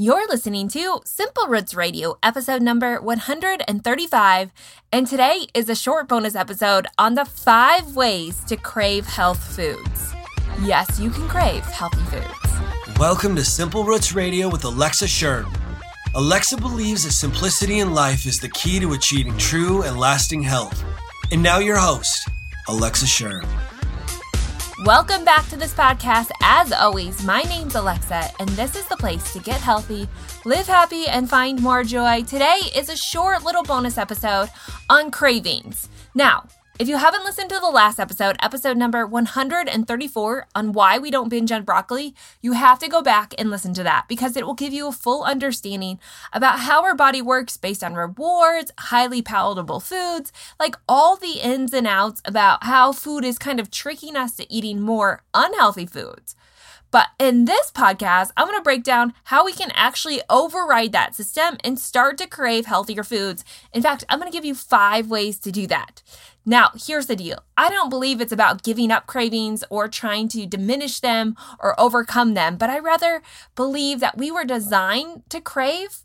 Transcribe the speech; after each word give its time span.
You're 0.00 0.26
listening 0.28 0.68
to 0.68 1.02
Simple 1.04 1.46
Roots 1.46 1.74
Radio, 1.74 2.16
episode 2.22 2.62
number 2.62 3.02
135, 3.02 4.50
and 4.90 5.06
today 5.06 5.44
is 5.52 5.68
a 5.68 5.74
short 5.74 6.08
bonus 6.08 6.34
episode 6.34 6.86
on 6.96 7.16
the 7.16 7.26
five 7.26 7.94
ways 7.94 8.42
to 8.44 8.56
crave 8.56 9.04
health 9.04 9.44
foods. 9.54 10.14
Yes, 10.62 10.98
you 10.98 11.10
can 11.10 11.28
crave 11.28 11.62
healthy 11.64 12.00
foods. 12.04 12.98
Welcome 12.98 13.36
to 13.36 13.44
Simple 13.44 13.84
Roots 13.84 14.14
Radio 14.14 14.48
with 14.48 14.64
Alexa 14.64 15.06
Schirm. 15.06 15.52
Alexa 16.14 16.56
believes 16.56 17.04
that 17.04 17.12
simplicity 17.12 17.80
in 17.80 17.92
life 17.92 18.24
is 18.24 18.40
the 18.40 18.48
key 18.48 18.80
to 18.80 18.94
achieving 18.94 19.36
true 19.36 19.82
and 19.82 19.98
lasting 19.98 20.40
health. 20.40 20.82
And 21.30 21.42
now, 21.42 21.58
your 21.58 21.76
host, 21.76 22.26
Alexa 22.68 23.06
Schirm. 23.06 23.44
Welcome 24.86 25.26
back 25.26 25.46
to 25.50 25.58
this 25.58 25.74
podcast. 25.74 26.30
As 26.42 26.72
always, 26.72 27.22
my 27.22 27.42
name's 27.42 27.74
Alexa, 27.74 28.30
and 28.40 28.48
this 28.50 28.74
is 28.76 28.86
the 28.86 28.96
place 28.96 29.30
to 29.34 29.38
get 29.38 29.60
healthy, 29.60 30.08
live 30.46 30.66
happy, 30.66 31.06
and 31.06 31.28
find 31.28 31.60
more 31.60 31.84
joy. 31.84 32.22
Today 32.22 32.60
is 32.74 32.88
a 32.88 32.96
short 32.96 33.44
little 33.44 33.62
bonus 33.62 33.98
episode 33.98 34.48
on 34.88 35.10
cravings. 35.10 35.90
Now, 36.14 36.44
if 36.80 36.88
you 36.88 36.96
haven't 36.96 37.24
listened 37.24 37.50
to 37.50 37.60
the 37.60 37.68
last 37.68 38.00
episode, 38.00 38.36
episode 38.40 38.74
number 38.74 39.06
134 39.06 40.46
on 40.54 40.72
why 40.72 40.98
we 40.98 41.10
don't 41.10 41.28
binge 41.28 41.52
on 41.52 41.62
broccoli, 41.62 42.14
you 42.40 42.52
have 42.52 42.78
to 42.78 42.88
go 42.88 43.02
back 43.02 43.34
and 43.36 43.50
listen 43.50 43.74
to 43.74 43.82
that 43.82 44.08
because 44.08 44.34
it 44.34 44.46
will 44.46 44.54
give 44.54 44.72
you 44.72 44.88
a 44.88 44.92
full 44.92 45.22
understanding 45.22 45.98
about 46.32 46.60
how 46.60 46.82
our 46.82 46.94
body 46.94 47.20
works 47.20 47.58
based 47.58 47.84
on 47.84 47.92
rewards, 47.92 48.72
highly 48.78 49.20
palatable 49.20 49.80
foods, 49.80 50.32
like 50.58 50.74
all 50.88 51.16
the 51.16 51.40
ins 51.42 51.74
and 51.74 51.86
outs 51.86 52.22
about 52.24 52.64
how 52.64 52.92
food 52.92 53.26
is 53.26 53.36
kind 53.36 53.60
of 53.60 53.70
tricking 53.70 54.16
us 54.16 54.34
to 54.36 54.50
eating 54.50 54.80
more 54.80 55.22
unhealthy 55.34 55.84
foods. 55.84 56.34
But 56.90 57.08
in 57.18 57.44
this 57.44 57.70
podcast, 57.70 58.32
I'm 58.36 58.46
going 58.46 58.58
to 58.58 58.64
break 58.64 58.82
down 58.82 59.14
how 59.24 59.44
we 59.44 59.52
can 59.52 59.70
actually 59.74 60.20
override 60.28 60.92
that 60.92 61.14
system 61.14 61.56
and 61.62 61.78
start 61.78 62.18
to 62.18 62.26
crave 62.26 62.66
healthier 62.66 63.04
foods. 63.04 63.44
In 63.72 63.82
fact, 63.82 64.04
I'm 64.08 64.18
going 64.18 64.30
to 64.30 64.36
give 64.36 64.44
you 64.44 64.54
five 64.54 65.08
ways 65.08 65.38
to 65.40 65.52
do 65.52 65.66
that. 65.68 66.02
Now, 66.46 66.70
here's 66.74 67.06
the 67.06 67.16
deal. 67.16 67.44
I 67.56 67.68
don't 67.68 67.90
believe 67.90 68.20
it's 68.20 68.32
about 68.32 68.62
giving 68.62 68.90
up 68.90 69.06
cravings 69.06 69.62
or 69.68 69.88
trying 69.88 70.28
to 70.28 70.46
diminish 70.46 71.00
them 71.00 71.36
or 71.58 71.78
overcome 71.78 72.34
them, 72.34 72.56
but 72.56 72.70
I 72.70 72.78
rather 72.78 73.22
believe 73.54 74.00
that 74.00 74.16
we 74.16 74.30
were 74.30 74.44
designed 74.44 75.22
to 75.28 75.40
crave 75.40 75.98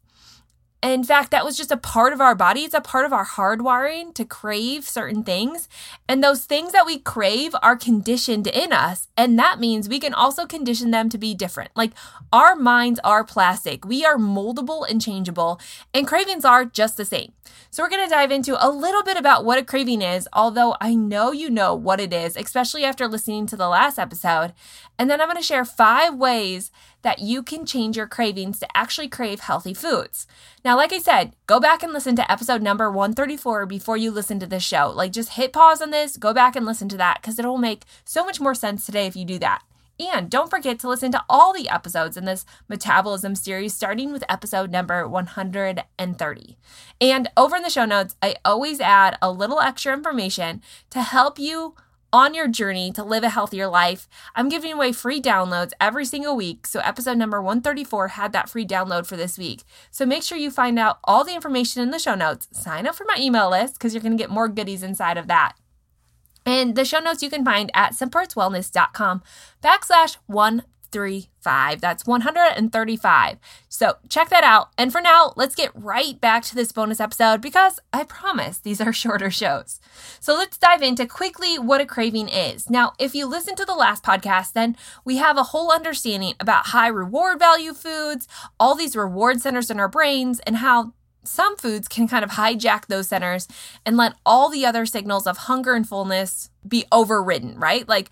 in 0.91 1.03
fact, 1.03 1.31
that 1.31 1.45
was 1.45 1.57
just 1.57 1.71
a 1.71 1.77
part 1.77 2.13
of 2.13 2.21
our 2.21 2.35
body. 2.35 2.61
It's 2.61 2.73
a 2.73 2.81
part 2.81 3.05
of 3.05 3.13
our 3.13 3.25
hardwiring 3.25 4.13
to 4.15 4.25
crave 4.25 4.83
certain 4.83 5.23
things. 5.23 5.67
And 6.07 6.23
those 6.23 6.45
things 6.45 6.73
that 6.73 6.85
we 6.85 6.99
crave 6.99 7.55
are 7.61 7.75
conditioned 7.75 8.47
in 8.47 8.73
us. 8.73 9.07
And 9.17 9.39
that 9.39 9.59
means 9.59 9.87
we 9.87 9.99
can 9.99 10.13
also 10.13 10.45
condition 10.45 10.91
them 10.91 11.09
to 11.09 11.17
be 11.17 11.33
different. 11.33 11.71
Like 11.75 11.93
our 12.31 12.55
minds 12.55 12.99
are 13.03 13.23
plastic, 13.23 13.85
we 13.85 14.05
are 14.05 14.17
moldable 14.17 14.87
and 14.89 15.01
changeable, 15.01 15.59
and 15.93 16.07
cravings 16.07 16.45
are 16.45 16.65
just 16.65 16.97
the 16.97 17.05
same. 17.05 17.31
So, 17.69 17.83
we're 17.83 17.89
going 17.89 18.07
to 18.07 18.09
dive 18.09 18.31
into 18.31 18.55
a 18.59 18.69
little 18.69 19.03
bit 19.03 19.17
about 19.17 19.45
what 19.45 19.59
a 19.59 19.63
craving 19.63 20.01
is, 20.01 20.27
although 20.33 20.75
I 20.79 20.95
know 20.95 21.31
you 21.31 21.49
know 21.49 21.75
what 21.75 21.99
it 21.99 22.13
is, 22.13 22.37
especially 22.37 22.83
after 22.83 23.07
listening 23.07 23.45
to 23.47 23.57
the 23.57 23.67
last 23.67 23.99
episode. 23.99 24.53
And 24.97 25.09
then 25.09 25.19
I'm 25.19 25.27
going 25.27 25.37
to 25.37 25.43
share 25.43 25.65
five 25.65 26.15
ways 26.15 26.71
that 27.05 27.19
you 27.19 27.43
can 27.43 27.67
change 27.67 27.95
your 27.95 28.07
cravings 28.07 28.59
to 28.59 28.67
actually 28.75 29.07
crave 29.07 29.41
healthy 29.41 29.75
foods. 29.75 30.25
Now, 30.65 30.75
like 30.75 30.91
I 30.91 30.97
said, 30.97 31.35
go 31.45 31.59
back 31.59 31.83
and 31.83 31.93
listen 31.93 32.15
to 32.15 32.31
episode 32.31 32.63
number 32.63 32.89
134 32.89 33.67
before 33.67 33.95
you 33.95 34.09
listen 34.09 34.39
to 34.39 34.47
this 34.47 34.63
show. 34.63 34.91
Like, 34.93 35.11
just 35.11 35.33
hit 35.33 35.53
pause 35.53 35.83
on 35.83 35.91
this, 35.91 36.17
go 36.17 36.33
back 36.33 36.55
and 36.55 36.65
listen 36.65 36.89
to 36.89 36.97
that 36.97 37.21
because 37.21 37.37
it'll 37.37 37.59
make 37.59 37.83
so 38.03 38.25
much 38.25 38.41
more 38.41 38.55
sense 38.55 38.87
today 38.87 39.05
if 39.05 39.15
you 39.15 39.23
do 39.23 39.37
that. 39.37 39.61
And 39.99 40.31
don't 40.31 40.49
forget 40.49 40.79
to 40.79 40.89
listen 40.89 41.11
to 41.11 41.23
all 41.29 41.53
the 41.53 41.69
episodes 41.69 42.17
in 42.17 42.25
this 42.25 42.43
metabolism 42.67 43.35
series, 43.35 43.75
starting 43.75 44.11
with 44.11 44.23
episode 44.27 44.71
number 44.71 45.07
130. 45.07 46.57
And 46.99 47.29
over 47.37 47.55
in 47.55 47.61
the 47.61 47.69
show 47.69 47.85
notes, 47.85 48.15
I 48.21 48.35
always 48.43 48.81
add 48.81 49.17
a 49.21 49.31
little 49.31 49.59
extra 49.59 49.93
information 49.93 50.63
to 50.89 51.03
help 51.03 51.37
you 51.37 51.75
on 52.15 52.33
your 52.33 52.47
journey 52.47 52.93
to 52.93 53.03
live 53.03 53.25
a 53.25 53.29
healthier 53.29 53.67
life. 53.67 54.07
I'm 54.35 54.47
giving 54.47 54.71
away 54.71 54.93
free 54.93 55.21
downloads 55.21 55.73
every 55.81 56.05
single 56.05 56.37
week. 56.37 56.65
So, 56.65 56.79
episode 56.79 57.17
number 57.17 57.41
134 57.41 58.07
had 58.09 58.31
that 58.31 58.49
free 58.49 58.65
download 58.65 59.05
for 59.05 59.17
this 59.17 59.37
week. 59.37 59.63
So, 59.91 60.05
make 60.05 60.23
sure 60.23 60.37
you 60.37 60.49
find 60.49 60.79
out 60.79 60.99
all 61.03 61.25
the 61.25 61.35
information 61.35 61.81
in 61.81 61.91
the 61.91 61.99
show 61.99 62.15
notes. 62.15 62.47
Sign 62.53 62.87
up 62.87 62.95
for 62.95 63.03
my 63.05 63.17
email 63.19 63.49
list 63.49 63.73
because 63.73 63.93
you're 63.93 64.01
going 64.01 64.17
to 64.17 64.23
get 64.23 64.29
more 64.29 64.47
goodies 64.47 64.81
inside 64.81 65.17
of 65.17 65.27
that. 65.27 65.55
And 66.45 66.75
the 66.75 66.85
show 66.85 66.99
notes 66.99 67.21
you 67.21 67.29
can 67.29 67.43
find 67.43 67.69
at 67.73 67.91
simplerootswellness.com 67.91 69.21
backslash 69.61 70.15
135. 70.95 71.81
That's 71.81 72.05
135. 72.05 73.37
So 73.69 73.95
check 74.09 74.29
that 74.29 74.43
out. 74.43 74.69
And 74.77 74.91
for 74.91 75.01
now, 75.01 75.33
let's 75.35 75.55
get 75.55 75.71
right 75.75 76.19
back 76.19 76.43
to 76.43 76.55
this 76.55 76.71
bonus 76.71 76.99
episode 76.99 77.41
because 77.41 77.79
I 77.93 78.03
promise 78.03 78.57
these 78.57 78.81
are 78.81 78.93
shorter 78.93 79.29
shows. 79.29 79.79
So 80.19 80.33
let's 80.33 80.57
dive 80.57 80.81
into 80.81 81.05
quickly 81.05 81.59
what 81.59 81.81
a 81.81 81.85
craving 81.85 82.29
is. 82.29 82.69
Now, 82.69 82.93
if 82.99 83.13
you 83.13 83.25
listen 83.25 83.55
to 83.55 83.65
the 83.65 83.75
last 83.75 84.03
podcast, 84.03 84.53
then 84.53 84.75
we 85.03 85.17
have 85.17 85.37
a 85.37 85.43
whole 85.43 85.71
understanding 85.71 86.33
about 86.39 86.67
high 86.67 86.87
reward 86.87 87.39
value 87.39 87.73
foods, 87.73 88.27
all 88.59 88.75
these 88.75 88.95
reward 88.95 89.41
centers 89.41 89.69
in 89.69 89.79
our 89.79 89.89
brains, 89.89 90.39
and 90.41 90.57
how 90.57 90.93
some 91.27 91.57
foods 91.57 91.87
can 91.87 92.07
kind 92.07 92.23
of 92.23 92.31
hijack 92.31 92.85
those 92.85 93.07
centers 93.07 93.47
and 93.85 93.97
let 93.97 94.13
all 94.25 94.49
the 94.49 94.65
other 94.65 94.85
signals 94.85 95.25
of 95.27 95.37
hunger 95.37 95.73
and 95.73 95.87
fullness 95.87 96.49
be 96.67 96.85
overridden, 96.91 97.57
right? 97.59 97.87
Like 97.87 98.09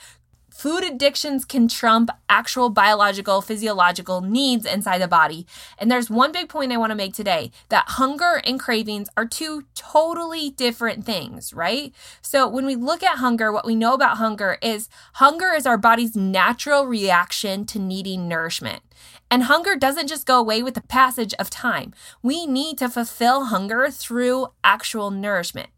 food 0.54 0.84
addictions 0.84 1.46
can 1.46 1.68
trump 1.68 2.12
actual 2.30 2.70
biological, 2.70 3.42
physiological 3.42 4.22
needs 4.22 4.66
inside 4.66 5.00
the 5.00 5.08
body. 5.08 5.48
And 5.78 5.90
there's 5.90 6.10
one 6.10 6.32
big 6.32 6.48
point 6.48 6.72
I 6.72 6.78
want 6.78 6.92
to 6.92 6.96
make 6.96 7.14
today 7.14 7.52
that 7.70 7.90
hunger 7.90 8.42
and 8.46 8.60
cravings 8.60 9.10
are 9.18 9.26
two 9.26 9.64
totally 9.74 10.52
different 10.52 11.06
things, 11.06 11.54
right? 11.54 11.94
So 12.22 12.48
when 12.48 12.66
we 12.66 12.76
look 12.76 13.02
at 13.04 13.18
hunger, 13.18 13.52
what 13.52 13.66
we 13.66 13.76
know 13.76 13.94
about 13.94 14.18
hunger 14.18 14.58
is 14.62 14.90
hunger 15.16 15.54
is 15.54 15.66
our 15.66 15.78
body's 15.78 16.16
natural 16.16 16.86
reaction 16.86 17.66
to 17.66 17.80
needing 17.80 18.28
nourishment. 18.28 18.84
And 19.32 19.44
hunger 19.44 19.76
doesn't 19.76 20.08
just 20.08 20.28
go 20.28 20.40
away 20.40 20.62
with 20.62 20.76
the 20.76 20.82
passage 20.82 21.34
of 21.40 21.50
time. 21.50 21.94
We 22.22 22.46
need 22.46 22.78
to 22.78 22.88
fulfill 22.88 23.46
hunger 23.46 23.90
through 23.90 24.48
actual 24.64 25.10
nourishment. 25.10 25.70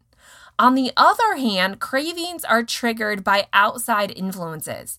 On 0.58 0.74
the 0.74 0.90
other 0.96 1.36
hand, 1.36 1.80
cravings 1.80 2.44
are 2.44 2.62
triggered 2.62 3.22
by 3.22 3.46
outside 3.52 4.10
influences, 4.10 4.98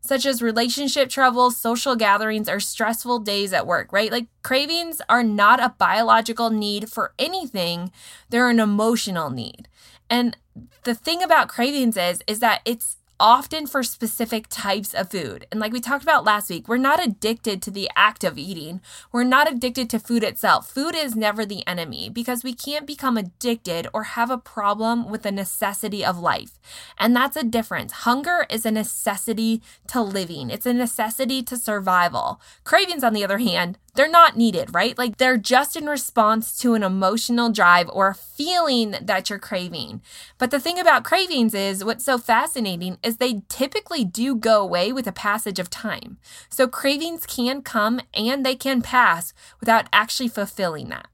such 0.00 0.26
as 0.26 0.42
relationship 0.42 1.08
troubles, 1.08 1.56
social 1.56 1.96
gatherings, 1.96 2.48
or 2.48 2.60
stressful 2.60 3.20
days 3.20 3.52
at 3.54 3.66
work, 3.66 3.92
right? 3.92 4.12
Like 4.12 4.26
cravings 4.42 5.00
are 5.08 5.22
not 5.22 5.60
a 5.60 5.74
biological 5.78 6.50
need 6.50 6.90
for 6.90 7.14
anything, 7.18 7.90
they're 8.28 8.50
an 8.50 8.60
emotional 8.60 9.30
need. 9.30 9.68
And 10.10 10.36
the 10.84 10.94
thing 10.94 11.22
about 11.22 11.48
cravings 11.48 11.96
is 11.96 12.22
is 12.26 12.40
that 12.40 12.60
it's 12.64 12.97
often 13.20 13.66
for 13.66 13.82
specific 13.82 14.46
types 14.48 14.94
of 14.94 15.10
food. 15.10 15.46
And 15.50 15.60
like 15.60 15.72
we 15.72 15.80
talked 15.80 16.02
about 16.02 16.24
last 16.24 16.50
week, 16.50 16.68
we're 16.68 16.76
not 16.76 17.04
addicted 17.04 17.62
to 17.62 17.70
the 17.70 17.90
act 17.96 18.24
of 18.24 18.38
eating. 18.38 18.80
We're 19.12 19.24
not 19.24 19.50
addicted 19.50 19.90
to 19.90 19.98
food 19.98 20.22
itself. 20.22 20.70
Food 20.70 20.94
is 20.94 21.16
never 21.16 21.44
the 21.44 21.66
enemy 21.66 22.08
because 22.08 22.44
we 22.44 22.54
can't 22.54 22.86
become 22.86 23.16
addicted 23.16 23.88
or 23.92 24.04
have 24.04 24.30
a 24.30 24.38
problem 24.38 25.10
with 25.10 25.22
the 25.22 25.32
necessity 25.32 26.04
of 26.04 26.18
life. 26.18 26.58
And 26.98 27.14
that's 27.14 27.36
a 27.36 27.44
difference. 27.44 27.92
Hunger 27.92 28.46
is 28.50 28.64
a 28.64 28.70
necessity 28.70 29.62
to 29.88 30.00
living, 30.00 30.50
it's 30.50 30.66
a 30.66 30.72
necessity 30.72 31.42
to 31.42 31.56
survival. 31.56 32.40
Cravings, 32.64 33.04
on 33.04 33.12
the 33.12 33.24
other 33.24 33.38
hand, 33.38 33.78
they're 33.98 34.08
not 34.08 34.36
needed, 34.36 34.72
right? 34.72 34.96
Like 34.96 35.16
they're 35.16 35.36
just 35.36 35.74
in 35.74 35.86
response 35.86 36.56
to 36.58 36.74
an 36.74 36.84
emotional 36.84 37.50
drive 37.50 37.90
or 37.92 38.06
a 38.06 38.14
feeling 38.14 38.94
that 39.02 39.28
you're 39.28 39.40
craving. 39.40 40.02
But 40.38 40.52
the 40.52 40.60
thing 40.60 40.78
about 40.78 41.02
cravings 41.02 41.52
is 41.52 41.84
what's 41.84 42.04
so 42.04 42.16
fascinating 42.16 42.98
is 43.02 43.16
they 43.16 43.42
typically 43.48 44.04
do 44.04 44.36
go 44.36 44.62
away 44.62 44.92
with 44.92 45.08
a 45.08 45.12
passage 45.12 45.58
of 45.58 45.68
time. 45.68 46.18
So 46.48 46.68
cravings 46.68 47.26
can 47.26 47.60
come 47.60 48.00
and 48.14 48.46
they 48.46 48.54
can 48.54 48.82
pass 48.82 49.34
without 49.58 49.88
actually 49.92 50.28
fulfilling 50.28 50.90
that. 50.90 51.08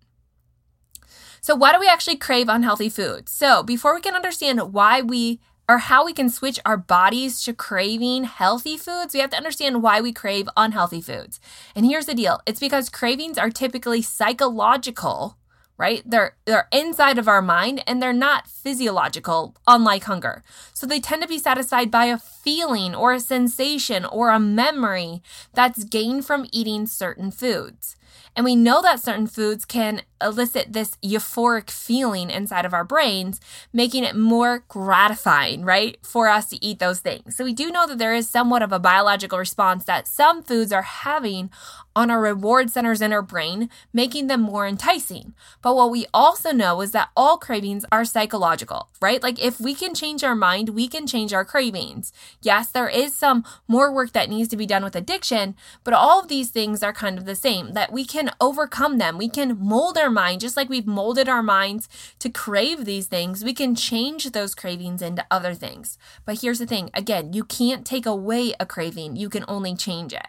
So, 1.41 1.55
why 1.55 1.73
do 1.73 1.81
we 1.81 1.89
actually 1.89 2.17
crave 2.17 2.51
unhealthy 2.51 2.91
foods? 2.91 3.33
So, 3.33 3.63
before 3.63 3.95
we 3.95 4.01
can 4.01 4.15
understand 4.15 4.75
why 4.75 5.01
we 5.01 5.41
or 5.69 5.79
how 5.79 6.05
we 6.05 6.13
can 6.13 6.29
switch 6.29 6.61
our 6.65 6.77
bodies 6.77 7.43
to 7.45 7.55
craving 7.55 8.25
healthy 8.25 8.77
foods, 8.77 9.15
we 9.15 9.21
have 9.21 9.31
to 9.31 9.37
understand 9.37 9.83
why 9.83 10.01
we 10.01 10.13
crave 10.13 10.49
unhealthy 10.57 11.01
foods. 11.01 11.41
And 11.75 11.87
here's 11.87 12.07
the 12.07 12.15
deal 12.15 12.41
it's 12.47 12.61
because 12.61 12.89
cravings 12.89 13.39
are 13.39 13.51
typically 13.51 14.03
psychological, 14.03 15.39
right? 15.77 16.03
They're, 16.05 16.37
they're 16.45 16.69
inside 16.73 17.19
of 17.19 17.29
our 17.29 17.43
mind 17.43 17.83
and 17.87 18.01
they're 18.03 18.13
not 18.13 18.47
physiological, 18.47 19.57
unlike 19.67 20.05
hunger. 20.05 20.43
So 20.73 20.87
they 20.87 21.01
tend 21.01 21.23
to 21.23 21.29
be 21.29 21.39
satisfied 21.39 21.91
by 21.91 22.07
a 22.07 22.19
feeling 22.19 22.95
or 22.95 23.13
a 23.13 23.21
sensation 23.21 24.05
or 24.05 24.31
a 24.31 24.39
memory 24.39 25.23
that's 25.55 25.85
gained 25.85 26.27
from 26.27 26.47
eating 26.53 26.87
certain 26.87 27.31
foods. 27.31 27.97
And 28.37 28.45
we 28.45 28.57
know 28.57 28.83
that 28.83 29.01
certain 29.01 29.27
foods 29.27 29.65
can 29.65 30.03
elicit 30.25 30.73
this 30.73 30.97
euphoric 31.05 31.71
feeling 31.71 32.31
inside 32.31 32.65
of 32.65 32.75
our 32.75 32.85
brains, 32.85 33.41
making 33.73 34.03
it 34.05 34.17
more 34.17 34.65
gratifying, 34.69 35.65
right, 35.65 35.99
for 36.03 36.29
us 36.29 36.49
to 36.51 36.65
eat 36.65 36.79
those 36.79 37.01
things. 37.01 37.37
So 37.37 37.45
we 37.45 37.53
do 37.53 37.71
know 37.71 37.87
that 37.87 37.99
there 37.99 38.15
is 38.15 38.29
somewhat 38.29 38.63
of 38.63 38.73
a 38.73 38.79
biological 38.79 39.39
response 39.39 39.85
that 39.85 40.09
some 40.09 40.43
foods 40.43 40.73
are 40.73 40.83
having 40.83 41.51
on 41.97 42.11
our 42.11 42.21
reward 42.21 42.71
centers 42.71 43.01
in 43.01 43.13
our 43.13 43.23
brain, 43.23 43.71
making 43.93 44.27
them 44.27 44.41
more 44.41 44.67
enticing. 44.67 45.33
But 45.63 45.77
what 45.77 45.91
we 45.91 46.07
also 46.13 46.51
know 46.51 46.81
is 46.81 46.91
that 46.91 47.11
all 47.17 47.39
cravings 47.39 47.85
are 47.93 48.05
psychological, 48.05 48.89
right? 49.01 49.23
Like 49.23 49.43
if 49.43 49.61
we 49.61 49.75
can 49.75 49.95
change 49.95 50.25
our 50.25 50.35
mind, 50.35 50.71
we 50.71 50.89
can 50.89 51.07
change 51.07 51.33
our 51.33 51.45
cravings. 51.45 52.13
Yes, 52.43 52.71
there 52.71 52.89
is 52.89 53.15
some 53.15 53.45
more 53.69 53.93
work 53.93 54.13
that 54.13 54.29
needs 54.29 54.49
to 54.49 54.57
be 54.57 54.67
done 54.67 54.83
with 54.83 54.97
addiction, 54.97 55.55
but 55.85 55.95
all 55.95 56.21
of 56.21 56.29
these 56.29 56.51
things 56.51 56.83
are 56.83 56.93
kind 56.93 57.17
of 57.17 57.27
the 57.27 57.37
same 57.37 57.75
that 57.75 57.93
we 57.93 58.05
can 58.05 58.31
overcome 58.41 58.99
them. 58.99 59.17
We 59.17 59.29
can 59.29 59.59
mold 59.61 59.97
our 59.97 60.11
mind 60.15 60.41
just 60.41 60.57
like 60.57 60.69
we've 60.69 60.87
molded 60.87 61.29
our 61.29 61.43
minds 61.43 61.89
to 62.21 62.31
crave 62.31 62.85
these 62.85 63.07
things. 63.07 63.45
We 63.45 63.53
can 63.53 63.75
change 63.75 64.31
those 64.31 64.55
cravings 64.55 65.03
into 65.03 65.27
other 65.31 65.55
things. 65.55 65.99
But 66.25 66.41
here's 66.41 66.61
the 66.61 66.67
thing 66.67 66.91
again, 66.95 67.33
you 67.33 67.45
can't 67.45 67.85
take 67.85 68.07
away 68.07 68.55
a 68.59 68.65
craving, 68.65 69.17
you 69.17 69.29
can 69.29 69.45
only 69.49 69.75
change 69.75 70.13
it. 70.13 70.27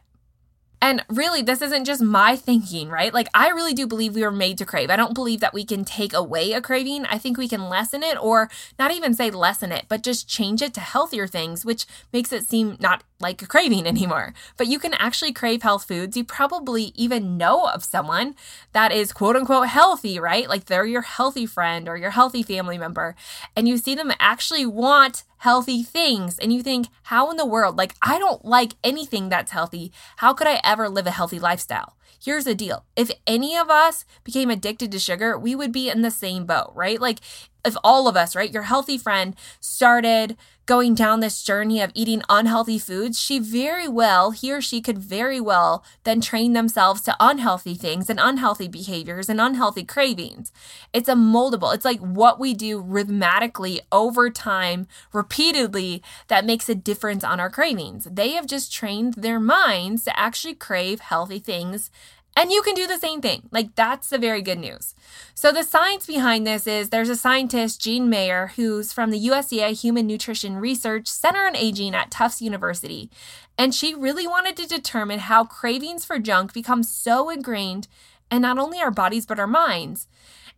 And 0.86 1.04
really, 1.10 1.42
this 1.42 1.64
isn't 1.64 1.86
just 1.86 2.00
my 2.00 2.36
thinking, 2.36 2.90
right? 2.90 3.12
Like, 3.12 3.28
I 3.34 3.50
really 3.50 3.74
do 3.74 3.88
believe 3.88 4.14
we 4.14 4.22
were 4.22 4.30
made 4.30 4.60
to 4.60 4.68
crave. 4.68 4.92
I 4.92 4.96
don't 4.96 5.16
believe 5.16 5.40
that 5.40 5.52
we 5.52 5.66
can 5.66 5.84
take 5.84 6.14
away 6.14 6.52
a 6.52 6.62
craving. 6.62 7.08
I 7.08 7.18
think 7.18 7.40
we 7.40 7.48
can 7.48 7.70
lessen 7.70 8.04
it, 8.04 8.24
or 8.24 8.52
not 8.78 8.92
even 8.92 9.16
say 9.16 9.32
lessen 9.32 9.72
it, 9.72 9.86
but 9.90 10.04
just 10.04 10.30
change 10.30 10.62
it 10.62 10.76
to 10.76 10.82
healthier 10.82 11.26
things, 11.26 11.66
which 11.66 11.88
makes 12.14 12.32
it 12.32 12.48
seem 12.48 12.78
not 12.80 13.04
like 13.20 13.42
a 13.42 13.48
craving 13.48 13.88
anymore. 13.88 14.36
But 14.58 14.68
you 14.68 14.78
can 14.78 14.94
actually 14.94 15.34
crave 15.34 15.64
health 15.64 15.88
foods. 15.88 16.16
You 16.16 16.24
probably 16.24 16.92
even 16.94 17.36
know 17.36 17.66
of 17.66 17.84
someone 17.84 18.36
that 18.74 18.92
is 18.92 19.12
quote 19.12 19.36
unquote 19.36 19.70
healthy, 19.70 20.20
right? 20.20 20.48
Like 20.48 20.66
they're 20.66 20.86
your 20.86 21.02
healthy 21.02 21.48
friend 21.48 21.90
or 21.90 21.98
your 21.98 22.12
healthy 22.12 22.44
family 22.44 22.78
member, 22.78 23.16
and 23.56 23.68
you 23.68 23.80
see 23.80 23.96
them 23.96 24.12
actually 24.20 24.68
want 24.68 25.24
healthy 25.46 25.84
things. 25.84 26.40
And 26.40 26.52
you 26.52 26.64
think, 26.64 26.88
how 27.04 27.30
in 27.30 27.38
the 27.38 27.46
world? 27.46 27.78
Like, 27.78 27.94
I 28.02 28.18
don't 28.18 28.44
like 28.44 28.74
anything 28.84 29.30
that's 29.30 29.52
healthy. 29.52 29.92
How 30.18 30.34
could 30.34 30.48
I 30.48 30.60
ever 30.64 30.90
live 30.90 31.06
a 31.06 31.12
healthy 31.12 31.38
lifestyle? 31.38 31.96
Here's 32.20 32.46
the 32.46 32.56
deal 32.56 32.84
if 32.96 33.12
any 33.28 33.56
of 33.56 33.70
us 33.70 34.06
became 34.24 34.50
addicted 34.50 34.92
to 34.92 34.98
sugar, 34.98 35.38
we 35.38 35.54
would 35.54 35.72
be 35.72 35.88
in 35.88 36.02
the 36.02 36.10
same 36.10 36.48
boat, 36.48 36.72
right? 36.74 37.00
Like, 37.00 37.20
if 37.66 37.76
all 37.84 38.08
of 38.08 38.16
us, 38.16 38.36
right, 38.36 38.52
your 38.52 38.64
healthy 38.64 38.98
friend 38.98 39.36
started 39.60 40.38
going 40.66 40.96
down 40.96 41.20
this 41.20 41.44
journey 41.44 41.80
of 41.80 41.92
eating 41.94 42.24
unhealthy 42.28 42.80
foods, 42.80 43.20
she 43.20 43.38
very 43.38 43.88
well, 43.88 44.32
he 44.32 44.52
or 44.52 44.62
she 44.62 44.82
could 44.82 44.98
very 44.98 45.40
well 45.40 45.84
then 46.04 46.20
train 46.20 46.54
themselves 46.54 47.02
to 47.02 47.16
unhealthy 47.20 47.76
things 47.76 48.10
and 48.10 48.20
unhealthy 48.20 48.68
behaviors 48.68 49.30
and 49.30 49.40
unhealthy 49.40 49.84
cravings. 49.84 50.52
It's 50.92 51.10
a 51.10 51.14
moldable, 51.14 51.74
it's 51.74 51.86
like 51.86 52.00
what 52.00 52.40
we 52.40 52.54
do 52.54 52.80
rhythmically 52.80 53.82
over 53.92 54.30
time, 54.30 54.88
repeatedly, 55.14 56.02
that 56.30 56.46
makes 56.46 56.68
a 56.68 56.76
difference 56.76 57.24
on 57.24 57.40
our 57.40 57.50
cravings. 57.50 58.08
They 58.12 58.32
have 58.32 58.48
just 58.48 58.74
trained 58.74 59.16
their 59.16 59.40
minds 59.40 60.04
to 60.06 60.20
actually 60.20 60.56
crave 60.56 61.00
healthy 61.00 61.40
things 61.40 61.92
and 62.36 62.52
you 62.52 62.62
can 62.62 62.76
do 62.76 62.86
the 62.86 63.00
same 63.00 63.22
thing. 63.22 63.44
Like, 63.52 63.76
that's 63.76 64.10
the 64.10 64.18
very 64.18 64.42
good 64.42 64.60
news. 64.60 64.94
So, 65.34 65.52
the 65.52 65.64
science 65.64 66.06
behind 66.06 66.46
this 66.46 66.68
is 66.68 66.90
there's 66.90 67.10
a 67.10 67.16
scientist, 67.16 67.82
Jean 67.82 68.10
Mayer, 68.10 68.52
who's 68.56 68.92
from 68.92 69.12
the 69.12 69.28
USDA 69.28 69.80
Human 69.82 70.06
Nutrition 70.06 70.58
Research 70.58 71.08
Center 71.08 71.46
on 71.46 71.56
Aging 71.56 71.96
at 71.96 72.12
Tufts 72.12 72.42
University. 72.42 73.10
And 73.58 73.74
she 73.74 73.94
really 73.94 74.28
wanted 74.28 74.58
to 74.58 74.68
determine 74.68 75.20
how 75.20 75.46
cravings 75.46 76.04
for 76.04 76.20
junk 76.20 76.54
become 76.54 76.84
so 76.84 77.30
ingrained 77.30 77.88
in 78.30 78.42
not 78.42 78.58
only 78.58 78.80
our 78.80 78.92
bodies, 78.92 79.26
but 79.26 79.40
our 79.40 79.48
minds. 79.48 80.08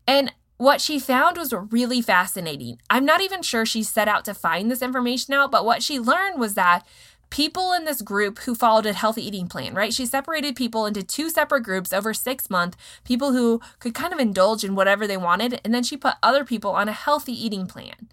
And 0.08 0.34
what 0.58 0.82
she 0.82 0.98
found 0.98 1.38
was 1.38 1.54
really 1.54 2.02
fascinating. 2.02 2.80
I'm 2.90 3.06
not 3.06 3.22
even 3.22 3.44
sure 3.44 3.66
she 3.66 3.84
set 3.84 4.08
out 4.08 4.26
to 4.26 4.34
find 4.34 4.72
this 4.72 4.82
information 4.82 5.36
out, 5.36 5.52
but 5.52 5.66
what 5.66 5.84
she 5.84 6.00
learned 6.00 6.40
was 6.40 6.56
that 6.56 6.84
people 7.30 7.74
in 7.74 7.86
this 7.86 8.02
group 8.02 8.40
who 8.40 8.56
followed 8.56 8.86
a 8.86 8.94
healthy 8.94 9.26
eating 9.26 9.48
plan, 9.48 9.74
right? 9.74 9.94
She 9.94 10.06
separated 10.06 10.56
people 10.56 10.86
into 10.86 11.04
two 11.04 11.30
separate 11.30 11.64
groups 11.64 11.94
over 11.94 12.14
six 12.14 12.50
months, 12.50 12.78
people 13.04 13.34
who 13.34 13.62
could 13.80 13.94
kind 13.94 14.14
of 14.14 14.20
indulge 14.20 14.64
in 14.64 14.76
whatever 14.76 15.08
they 15.08 15.18
wanted, 15.18 15.60
and 15.64 15.74
then 15.74 15.84
she 15.84 15.98
put 15.98 16.16
other 16.24 16.46
people 16.46 16.72
on 16.72 16.88
a 16.88 16.94
healthy 16.94 17.34
eating 17.34 17.68
plan. 17.68 18.10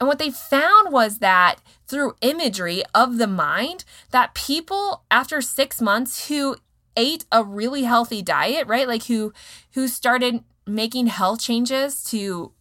And 0.00 0.08
what 0.08 0.18
they 0.18 0.30
found 0.30 0.92
was 0.92 1.18
that 1.18 1.56
through 1.86 2.16
imagery 2.20 2.82
of 2.94 3.18
the 3.18 3.26
mind, 3.26 3.84
that 4.10 4.34
people 4.34 5.04
after 5.10 5.40
six 5.40 5.80
months 5.80 6.28
who 6.28 6.56
ate 6.96 7.24
a 7.30 7.44
really 7.44 7.84
healthy 7.84 8.22
diet, 8.22 8.66
right? 8.66 8.88
Like 8.88 9.04
who 9.04 9.32
who 9.72 9.88
started 9.88 10.42
making 10.66 11.08
health 11.08 11.40
changes 11.40 12.02
to 12.04 12.52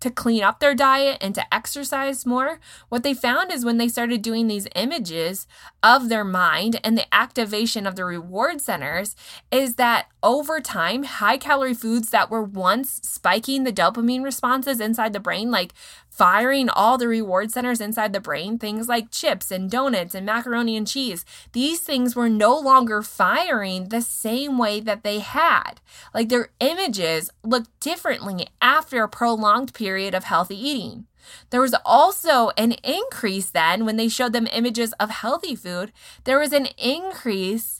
to 0.00 0.10
clean 0.10 0.42
up 0.42 0.60
their 0.60 0.74
diet 0.74 1.18
and 1.20 1.34
to 1.34 1.54
exercise 1.54 2.26
more, 2.26 2.58
what 2.88 3.02
they 3.02 3.14
found 3.14 3.52
is 3.52 3.64
when 3.64 3.78
they 3.78 3.88
started 3.88 4.22
doing 4.22 4.46
these 4.46 4.66
images 4.74 5.46
of 5.82 6.08
their 6.08 6.24
mind 6.24 6.80
and 6.82 6.96
the 6.96 7.14
activation 7.14 7.86
of 7.86 7.96
the 7.96 8.04
reward 8.04 8.60
centers, 8.60 9.14
is 9.50 9.76
that 9.76 10.08
over 10.22 10.60
time, 10.60 11.04
high 11.04 11.38
calorie 11.38 11.74
foods 11.74 12.10
that 12.10 12.30
were 12.30 12.42
once 12.42 13.00
spiking 13.02 13.64
the 13.64 13.72
dopamine 13.72 14.22
responses 14.22 14.80
inside 14.80 15.12
the 15.12 15.20
brain, 15.20 15.50
like 15.50 15.72
firing 16.10 16.68
all 16.68 16.98
the 16.98 17.08
reward 17.08 17.50
centers 17.50 17.80
inside 17.80 18.12
the 18.12 18.20
brain, 18.20 18.58
things 18.58 18.88
like 18.88 19.10
chips 19.10 19.50
and 19.50 19.70
donuts 19.70 20.14
and 20.14 20.26
macaroni 20.26 20.76
and 20.76 20.86
cheese, 20.86 21.24
these 21.52 21.80
things 21.80 22.14
were 22.14 22.28
no 22.28 22.58
longer 22.58 23.00
firing 23.00 23.88
the 23.88 24.02
same 24.02 24.58
way 24.58 24.80
that 24.80 25.02
they 25.02 25.20
had. 25.20 25.80
Like 26.12 26.28
their 26.28 26.50
images 26.60 27.30
looked 27.42 27.78
differently 27.80 28.48
after 28.60 29.02
a 29.02 29.08
prolonged 29.08 29.72
period 29.72 30.14
of 30.14 30.24
healthy 30.24 30.56
eating. 30.56 31.06
There 31.50 31.60
was 31.60 31.74
also 31.84 32.50
an 32.56 32.72
increase 32.82 33.50
then 33.50 33.84
when 33.84 33.96
they 33.96 34.08
showed 34.08 34.32
them 34.32 34.48
images 34.52 34.92
of 34.94 35.10
healthy 35.10 35.54
food. 35.54 35.92
There 36.24 36.38
was 36.38 36.52
an 36.52 36.66
increase 36.76 37.79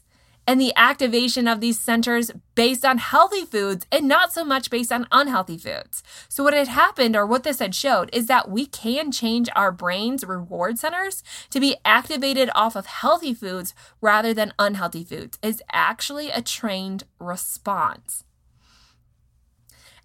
and 0.51 0.61
the 0.61 0.73
activation 0.75 1.47
of 1.47 1.61
these 1.61 1.79
centers 1.79 2.33
based 2.57 2.85
on 2.85 2.99
healthy 2.99 3.45
foods 3.45 3.87
and 3.93 4.09
not 4.09 4.33
so 4.33 4.45
much 4.45 4.69
based 4.69 4.91
on 4.91 5.07
unhealthy 5.13 5.57
foods. 5.57 6.03
So, 6.29 6.43
what 6.43 6.55
had 6.55 6.67
happened, 6.67 7.15
or 7.15 7.25
what 7.25 7.45
this 7.45 7.61
had 7.61 7.73
showed, 7.73 8.11
is 8.13 8.27
that 8.27 8.51
we 8.51 8.67
can 8.67 9.13
change 9.13 9.49
our 9.55 9.71
brain's 9.71 10.25
reward 10.25 10.77
centers 10.77 11.23
to 11.51 11.61
be 11.61 11.77
activated 11.85 12.51
off 12.53 12.75
of 12.75 12.87
healthy 12.87 13.33
foods 13.33 13.75
rather 14.01 14.35
than 14.35 14.53
unhealthy 14.59 15.05
foods. 15.05 15.39
Is 15.41 15.63
actually 15.71 16.31
a 16.31 16.43
trained 16.43 17.05
response. 17.21 18.25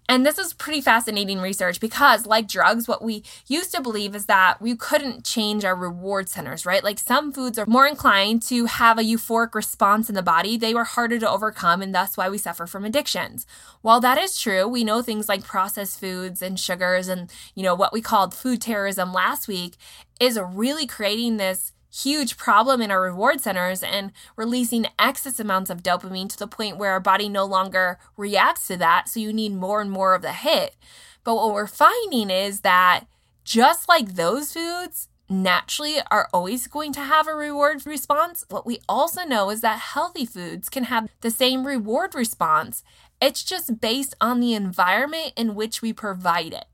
And 0.08 0.24
this 0.24 0.38
is 0.38 0.52
pretty 0.54 0.80
fascinating 0.80 1.40
research 1.40 1.80
because, 1.80 2.26
like 2.26 2.46
drugs, 2.46 2.86
what 2.86 3.02
we 3.02 3.24
used 3.48 3.74
to 3.74 3.80
believe 3.82 4.14
is 4.14 4.26
that 4.26 4.60
we 4.60 4.76
couldn't 4.76 5.24
change 5.24 5.64
our 5.64 5.74
reward 5.74 6.28
centers, 6.28 6.64
right? 6.64 6.84
Like 6.84 6.98
some 6.98 7.32
foods 7.32 7.58
are 7.58 7.66
more 7.66 7.86
inclined 7.86 8.42
to 8.44 8.66
have 8.66 8.98
a 8.98 9.02
euphoric 9.02 9.54
response 9.54 10.08
in 10.08 10.14
the 10.14 10.22
body. 10.22 10.56
They 10.56 10.74
were 10.74 10.84
harder 10.84 11.18
to 11.18 11.30
overcome, 11.30 11.82
and 11.82 11.94
that's 11.94 12.16
why 12.16 12.28
we 12.28 12.38
suffer 12.38 12.66
from 12.66 12.84
addictions. 12.84 13.46
While 13.82 14.00
that 14.00 14.18
is 14.18 14.38
true, 14.38 14.68
we 14.68 14.84
know 14.84 15.02
things 15.02 15.28
like 15.28 15.42
processed 15.42 15.98
foods 15.98 16.40
and 16.40 16.58
sugars 16.58 17.08
and, 17.08 17.30
you 17.54 17.62
know, 17.62 17.74
what 17.74 17.92
we 17.92 18.00
called 18.00 18.34
food 18.34 18.60
terrorism 18.60 19.12
last 19.12 19.48
week 19.48 19.76
is 20.20 20.38
really 20.40 20.86
creating 20.86 21.36
this 21.36 21.72
huge 22.02 22.36
problem 22.36 22.82
in 22.82 22.90
our 22.90 23.00
reward 23.00 23.40
centers 23.40 23.82
and 23.82 24.12
releasing 24.36 24.86
excess 24.98 25.40
amounts 25.40 25.70
of 25.70 25.82
dopamine 25.82 26.28
to 26.28 26.38
the 26.38 26.46
point 26.46 26.76
where 26.76 26.92
our 26.92 27.00
body 27.00 27.28
no 27.28 27.44
longer 27.44 27.98
reacts 28.16 28.66
to 28.68 28.76
that. 28.76 29.08
So 29.08 29.20
you 29.20 29.32
need 29.32 29.54
more 29.54 29.80
and 29.80 29.90
more 29.90 30.14
of 30.14 30.22
the 30.22 30.32
hit. 30.32 30.76
But 31.24 31.36
what 31.36 31.54
we're 31.54 31.66
finding 31.66 32.30
is 32.30 32.60
that 32.60 33.04
just 33.44 33.88
like 33.88 34.14
those 34.14 34.52
foods, 34.52 35.08
naturally 35.28 35.96
are 36.10 36.28
always 36.32 36.66
going 36.66 36.92
to 36.92 37.00
have 37.00 37.26
a 37.26 37.34
reward 37.34 37.84
response. 37.86 38.44
What 38.48 38.66
we 38.66 38.80
also 38.88 39.24
know 39.24 39.50
is 39.50 39.60
that 39.60 39.78
healthy 39.78 40.24
foods 40.24 40.68
can 40.68 40.84
have 40.84 41.08
the 41.20 41.30
same 41.30 41.66
reward 41.66 42.14
response. 42.14 42.84
It's 43.20 43.42
just 43.42 43.80
based 43.80 44.14
on 44.20 44.40
the 44.40 44.54
environment 44.54 45.32
in 45.36 45.54
which 45.54 45.82
we 45.82 45.92
provide 45.92 46.52
it. 46.52 46.66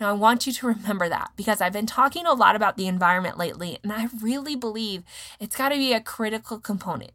Now, 0.00 0.10
I 0.10 0.12
want 0.12 0.46
you 0.46 0.52
to 0.52 0.66
remember 0.66 1.08
that 1.08 1.32
because 1.36 1.60
I've 1.60 1.72
been 1.72 1.86
talking 1.86 2.26
a 2.26 2.32
lot 2.32 2.56
about 2.56 2.76
the 2.76 2.86
environment 2.86 3.38
lately, 3.38 3.78
and 3.82 3.92
I 3.92 4.08
really 4.20 4.56
believe 4.56 5.02
it's 5.38 5.56
got 5.56 5.68
to 5.68 5.76
be 5.76 5.92
a 5.92 6.00
critical 6.00 6.58
component. 6.58 7.12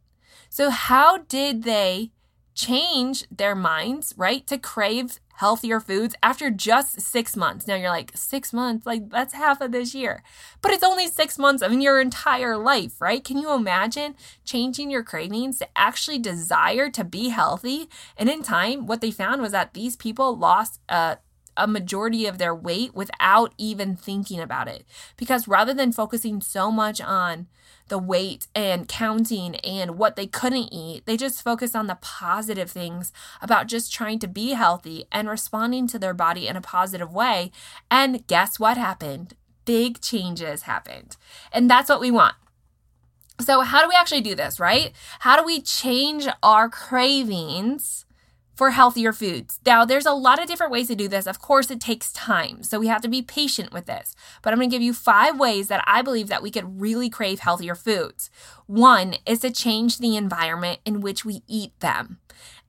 So, 0.50 0.69
how 0.69 1.19
did 1.19 1.63
they 1.63 2.12
change 2.55 3.25
their 3.29 3.55
minds, 3.55 4.13
right, 4.17 4.46
to 4.48 4.57
crave 4.57 5.19
healthier 5.36 5.79
foods 5.79 6.15
after 6.24 6.50
just 6.50 7.00
six 7.00 7.36
months? 7.36 7.67
Now, 7.67 7.75
you're 7.75 7.89
like, 7.89 8.12
six 8.15 8.51
months? 8.51 8.86
Like, 8.86 9.10
that's 9.10 9.34
half 9.34 9.62
of 9.62 9.72
this 9.72 9.93
year. 9.93 10.24
But 10.62 10.72
it's 10.72 10.84
only 10.84 11.07
six 11.07 11.38
months 11.38 11.62
of 11.62 11.72
your 11.74 12.01
entire 12.01 12.57
life, 12.57 13.00
right? 13.00 13.24
Can 13.24 13.38
you 13.38 13.53
imagine 13.53 14.15
changing 14.46 14.89
your 14.89 15.03
cravings 15.03 15.60
to 15.60 15.67
actually 15.75 16.17
desire 16.19 16.89
to 16.89 17.03
be 17.03 17.29
healthy? 17.29 17.89
And 18.17 18.29
in 18.29 18.41
time, 18.41 18.88
what 18.88 19.01
they 19.01 19.12
found 19.12 19.41
was 19.41 19.51
that 19.51 19.74
these 19.74 19.96
people 19.96 20.36
lost 20.36 20.79
a 20.89 21.17
a 21.58 21.68
majority 21.68 22.26
of 22.26 22.38
their 22.38 22.56
weight 22.56 22.96
without 22.96 23.54
even 23.58 23.96
thinking 23.96 24.40
about 24.40 24.68
it. 24.68 24.86
Because 25.18 25.48
rather 25.48 25.74
than 25.74 25.92
focusing 25.92 26.42
so 26.42 26.72
much 26.72 27.02
on 27.02 27.48
the 27.88 27.98
weight 27.98 28.48
and 28.54 28.88
counting 28.88 29.56
and 29.58 29.98
what 29.98 30.16
they 30.16 30.28
couldn't 30.28 30.74
eat. 30.74 31.06
They 31.06 31.18
just 31.18 31.44
focus 31.44 31.76
on 31.76 31.88
the 31.88 31.98
positive 32.02 32.70
things 32.70 33.12
about 33.42 33.68
just 33.68 33.94
trying 33.94 34.20
to 34.20 34.28
be 34.28 34.52
healthy 34.52 35.06
and 35.12 35.30
responding 35.30 35.88
to 35.88 36.00
their 36.00 36.14
body 36.14 36.48
in 36.48 36.56
a 36.56 36.62
positive 36.62 37.14
way. 37.14 37.52
And 37.90 38.26
guess 38.28 38.60
what 38.60 38.78
happened? 38.78 39.36
Big 39.66 40.02
changes 40.02 40.64
happened. 40.64 41.18
And 41.52 41.70
that's 41.70 41.90
what 41.90 42.02
we 42.02 42.12
want. 42.12 42.36
So, 43.40 43.62
how 43.62 43.84
do 43.84 43.88
we 43.88 43.96
actually 43.96 44.22
do 44.22 44.34
this, 44.34 44.60
right? 44.60 44.92
How 45.20 45.38
do 45.38 45.46
we 45.46 45.62
change 45.62 46.28
our 46.42 46.70
cravings? 46.70 48.06
For 48.58 48.72
healthier 48.72 49.14
foods. 49.14 49.60
Now, 49.68 49.86
there's 49.86 50.08
a 50.08 50.14
lot 50.14 50.42
of 50.42 50.48
different 50.48 50.72
ways 50.72 50.88
to 50.88 50.96
do 50.96 51.08
this. 51.08 51.28
Of 51.28 51.40
course, 51.40 51.70
it 51.70 51.80
takes 51.80 52.12
time, 52.12 52.64
so 52.64 52.80
we 52.80 52.88
have 52.88 53.04
to 53.04 53.08
be 53.08 53.22
patient 53.22 53.72
with 53.72 53.86
this. 53.86 54.16
But 54.42 54.52
I'm 54.52 54.58
going 54.58 54.72
to 54.72 54.76
give 54.76 54.82
you 54.82 54.94
five 54.94 55.40
ways 55.40 55.68
that 55.68 55.84
I 55.86 56.02
believe 56.02 56.28
that 56.30 56.42
we 56.42 56.50
could 56.50 56.82
really 56.82 57.08
crave 57.08 57.40
healthier 57.40 57.76
foods. 57.76 58.32
One 58.66 59.14
is 59.28 59.42
to 59.42 59.52
change 59.52 60.00
the 60.00 60.18
environment 60.18 60.80
in 60.86 61.02
which 61.02 61.24
we 61.24 61.44
eat 61.48 61.80
them. 61.82 62.18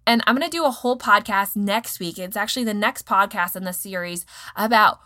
And 0.06 0.22
I'm 0.26 0.36
going 0.36 0.48
to 0.48 0.54
do 0.54 0.66
a 0.66 0.70
whole 0.70 0.98
podcast 0.98 1.56
next 1.56 1.98
week. 2.00 2.18
It's 2.18 2.36
actually 2.36 2.64
the 2.64 2.74
next 2.74 3.06
podcast 3.06 3.56
in 3.56 3.64
the 3.64 3.72
series 3.72 4.26
about 4.56 5.00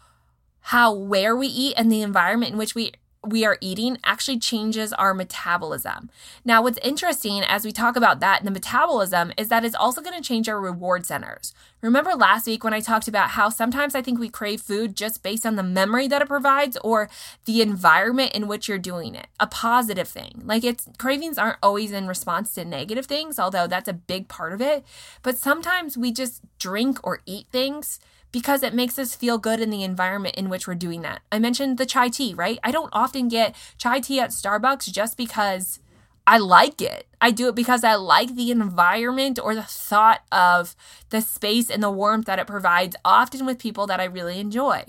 how 0.67 0.93
where 0.93 1.37
we 1.37 1.47
eat 1.47 1.75
and 1.77 1.93
the 1.93 2.03
environment 2.03 2.53
in 2.53 2.59
which 2.59 2.75
we 2.75 2.93
we 3.25 3.45
are 3.45 3.59
eating 3.61 3.99
actually 4.05 4.39
changes 4.39 4.93
our 4.93 5.15
metabolism. 5.15 6.11
Now, 6.45 6.63
what's 6.63 6.79
interesting 6.79 7.43
as 7.43 7.65
we 7.65 7.71
talk 7.71 7.95
about 7.95 8.21
that 8.21 8.41
in 8.41 8.45
the 8.45 8.51
metabolism 8.51 9.33
is 9.37 9.49
that 9.49 9.65
it's 9.65 9.77
also 9.77 10.01
going 10.01 10.21
to 10.21 10.27
change 10.27 10.49
our 10.49 10.61
reward 10.61 11.07
centers. 11.07 11.55
Remember 11.81 12.15
last 12.15 12.47
week 12.47 12.65
when 12.65 12.75
I 12.75 12.81
talked 12.81 13.09
about 13.09 13.31
how 13.31 13.49
sometimes 13.49 13.95
I 13.95 14.03
think 14.03 14.19
we 14.19 14.29
crave 14.29 14.61
food 14.61 14.97
just 14.97 15.23
based 15.23 15.47
on 15.47 15.57
the 15.57 15.63
memory 15.63 16.09
that 16.09 16.23
it 16.23 16.29
provides 16.29 16.77
or 16.79 17.09
the 17.45 17.63
environment 17.63 18.33
in 18.33 18.49
which 18.49 18.69
you're 18.69 18.79
doing 18.79 19.15
it, 19.15 19.29
a 19.39 19.47
positive 19.47 20.09
thing. 20.09 20.43
Like 20.45 20.65
it's 20.65 20.89
cravings 20.99 21.39
aren't 21.39 21.59
always 21.63 21.93
in 21.93 22.09
response 22.09 22.55
to 22.55 22.65
negative 22.65 23.07
things, 23.07 23.39
although 23.39 23.67
that's 23.67 23.89
a 23.89 23.93
big 23.93 24.29
part 24.29 24.53
of 24.53 24.61
it. 24.61 24.85
But 25.23 25.39
sometimes 25.39 25.97
we 25.97 26.13
just 26.13 26.43
drink 26.59 26.99
or 27.05 27.21
eat 27.27 27.47
things 27.53 28.01
because 28.33 28.63
it 28.63 28.75
makes 28.75 28.99
us 28.99 29.15
feel 29.15 29.39
good 29.39 29.61
in 29.61 29.71
the 29.71 29.85
environment 29.85 30.35
in 30.37 30.49
which 30.49 30.67
we're 30.67 30.75
doing 30.75 31.03
that. 31.03 31.21
I 31.31 31.39
mentioned 31.39 31.79
the 31.79 31.87
chai 31.87 32.09
tea, 32.09 32.35
right? 32.35 32.59
I 32.65 32.73
don't 32.73 32.91
often 32.93 33.29
get 33.29 33.55
chai 33.79 34.01
tea 34.01 34.21
at 34.21 34.31
Starbucks 34.31 34.91
just 34.91 35.17
because 35.17 35.79
I 36.27 36.39
like 36.39 36.81
it. 36.81 37.07
I 37.21 37.31
do 37.31 37.49
it 37.49 37.55
because 37.55 37.85
I 37.85 37.95
like 37.97 38.35
the 38.35 38.51
environment 38.51 39.39
or 39.43 39.55
the 39.55 39.63
thought 39.63 40.23
of 40.31 40.75
the 41.11 41.21
space 41.21 41.69
and 41.69 41.83
the 41.83 41.91
warmth 41.91 42.27
that 42.27 42.39
it 42.39 42.47
provides, 42.47 42.97
often 43.05 43.45
with 43.45 43.59
people 43.59 43.87
that 43.89 44.01
I 44.01 44.05
really 44.05 44.39
enjoy. 44.39 44.85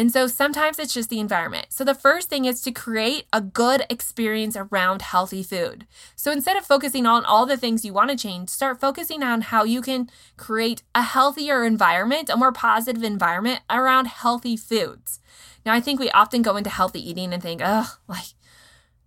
And 0.00 0.10
so 0.10 0.26
sometimes 0.28 0.78
it's 0.78 0.94
just 0.94 1.10
the 1.10 1.20
environment. 1.20 1.66
So 1.68 1.84
the 1.84 1.94
first 1.94 2.30
thing 2.30 2.46
is 2.46 2.62
to 2.62 2.72
create 2.72 3.26
a 3.34 3.42
good 3.42 3.84
experience 3.90 4.56
around 4.56 5.02
healthy 5.02 5.42
food. 5.42 5.86
So 6.16 6.32
instead 6.32 6.56
of 6.56 6.64
focusing 6.64 7.04
on 7.04 7.26
all 7.26 7.44
the 7.44 7.58
things 7.58 7.84
you 7.84 7.92
want 7.92 8.10
to 8.10 8.16
change, 8.16 8.48
start 8.48 8.80
focusing 8.80 9.22
on 9.22 9.42
how 9.42 9.64
you 9.64 9.82
can 9.82 10.08
create 10.38 10.82
a 10.94 11.02
healthier 11.02 11.64
environment, 11.64 12.30
a 12.30 12.36
more 12.38 12.50
positive 12.50 13.02
environment 13.02 13.60
around 13.68 14.06
healthy 14.06 14.56
foods. 14.56 15.20
Now, 15.66 15.74
I 15.74 15.82
think 15.82 16.00
we 16.00 16.10
often 16.12 16.40
go 16.40 16.56
into 16.56 16.70
healthy 16.70 17.06
eating 17.06 17.34
and 17.34 17.42
think, 17.42 17.60
oh, 17.62 17.98
like, 18.08 18.32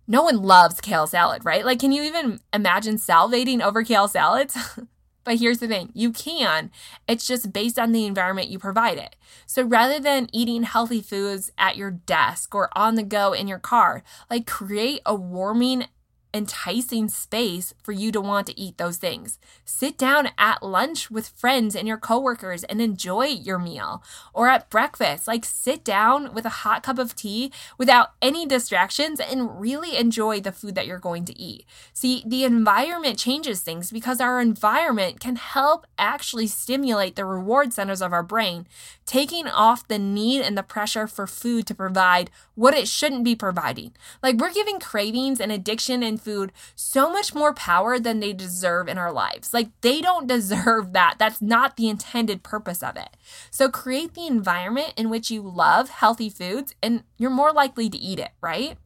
no 0.06 0.22
one 0.22 0.36
loves 0.44 0.80
kale 0.80 1.08
salad, 1.08 1.44
right? 1.44 1.64
Like, 1.64 1.80
can 1.80 1.90
you 1.90 2.04
even 2.04 2.38
imagine 2.52 2.98
salivating 2.98 3.62
over 3.62 3.82
kale 3.82 4.06
salads? 4.06 4.56
But 5.24 5.38
here's 5.38 5.58
the 5.58 5.68
thing 5.68 5.90
you 5.94 6.12
can, 6.12 6.70
it's 7.08 7.26
just 7.26 7.52
based 7.52 7.78
on 7.78 7.92
the 7.92 8.04
environment 8.04 8.48
you 8.48 8.58
provide 8.58 8.98
it. 8.98 9.16
So 9.46 9.62
rather 9.62 9.98
than 9.98 10.28
eating 10.32 10.62
healthy 10.62 11.00
foods 11.00 11.50
at 11.58 11.76
your 11.76 11.90
desk 11.90 12.54
or 12.54 12.68
on 12.76 12.94
the 12.94 13.02
go 13.02 13.32
in 13.32 13.48
your 13.48 13.58
car, 13.58 14.02
like 14.30 14.46
create 14.46 15.00
a 15.06 15.14
warming 15.14 15.86
enticing 16.34 17.08
space 17.08 17.72
for 17.82 17.92
you 17.92 18.10
to 18.10 18.20
want 18.20 18.48
to 18.48 18.60
eat 18.60 18.76
those 18.76 18.96
things. 18.96 19.38
Sit 19.64 19.96
down 19.96 20.30
at 20.36 20.62
lunch 20.62 21.10
with 21.10 21.28
friends 21.28 21.76
and 21.76 21.86
your 21.86 21.96
coworkers 21.96 22.64
and 22.64 22.82
enjoy 22.82 23.26
your 23.26 23.58
meal. 23.58 24.02
Or 24.34 24.48
at 24.48 24.68
breakfast, 24.68 25.28
like 25.28 25.44
sit 25.44 25.84
down 25.84 26.34
with 26.34 26.44
a 26.44 26.64
hot 26.64 26.82
cup 26.82 26.98
of 26.98 27.14
tea 27.14 27.52
without 27.78 28.14
any 28.20 28.44
distractions 28.44 29.20
and 29.20 29.60
really 29.60 29.96
enjoy 29.96 30.40
the 30.40 30.50
food 30.50 30.74
that 30.74 30.88
you're 30.88 30.98
going 30.98 31.24
to 31.26 31.38
eat. 31.38 31.64
See, 31.92 32.24
the 32.26 32.42
environment 32.42 33.16
changes 33.16 33.60
things 33.60 33.92
because 33.92 34.20
our 34.20 34.40
environment 34.40 35.20
can 35.20 35.36
help 35.36 35.86
actually 35.96 36.48
stimulate 36.48 37.14
the 37.14 37.24
reward 37.24 37.72
centers 37.72 38.02
of 38.02 38.12
our 38.12 38.24
brain, 38.24 38.66
taking 39.06 39.46
off 39.46 39.86
the 39.86 39.98
need 39.98 40.42
and 40.42 40.58
the 40.58 40.64
pressure 40.64 41.06
for 41.06 41.28
food 41.28 41.66
to 41.68 41.74
provide 41.74 42.30
what 42.56 42.74
it 42.74 42.88
shouldn't 42.88 43.24
be 43.24 43.36
providing. 43.36 43.92
Like 44.20 44.36
we're 44.36 44.52
giving 44.52 44.80
cravings 44.80 45.40
and 45.40 45.52
addiction 45.52 46.02
and 46.02 46.20
food 46.24 46.52
so 46.74 47.12
much 47.12 47.34
more 47.34 47.52
power 47.52 47.98
than 47.98 48.20
they 48.20 48.32
deserve 48.32 48.88
in 48.88 48.98
our 48.98 49.12
lives. 49.12 49.52
Like 49.52 49.68
they 49.82 50.00
don't 50.00 50.26
deserve 50.26 50.92
that. 50.92 51.16
That's 51.18 51.42
not 51.42 51.76
the 51.76 51.88
intended 51.88 52.42
purpose 52.42 52.82
of 52.82 52.96
it. 52.96 53.10
So 53.50 53.68
create 53.68 54.14
the 54.14 54.26
environment 54.26 54.94
in 54.96 55.10
which 55.10 55.30
you 55.30 55.42
love 55.42 55.90
healthy 55.90 56.30
foods 56.30 56.74
and 56.82 57.04
you're 57.18 57.30
more 57.30 57.52
likely 57.52 57.90
to 57.90 57.98
eat 57.98 58.18
it, 58.18 58.30
right? 58.40 58.76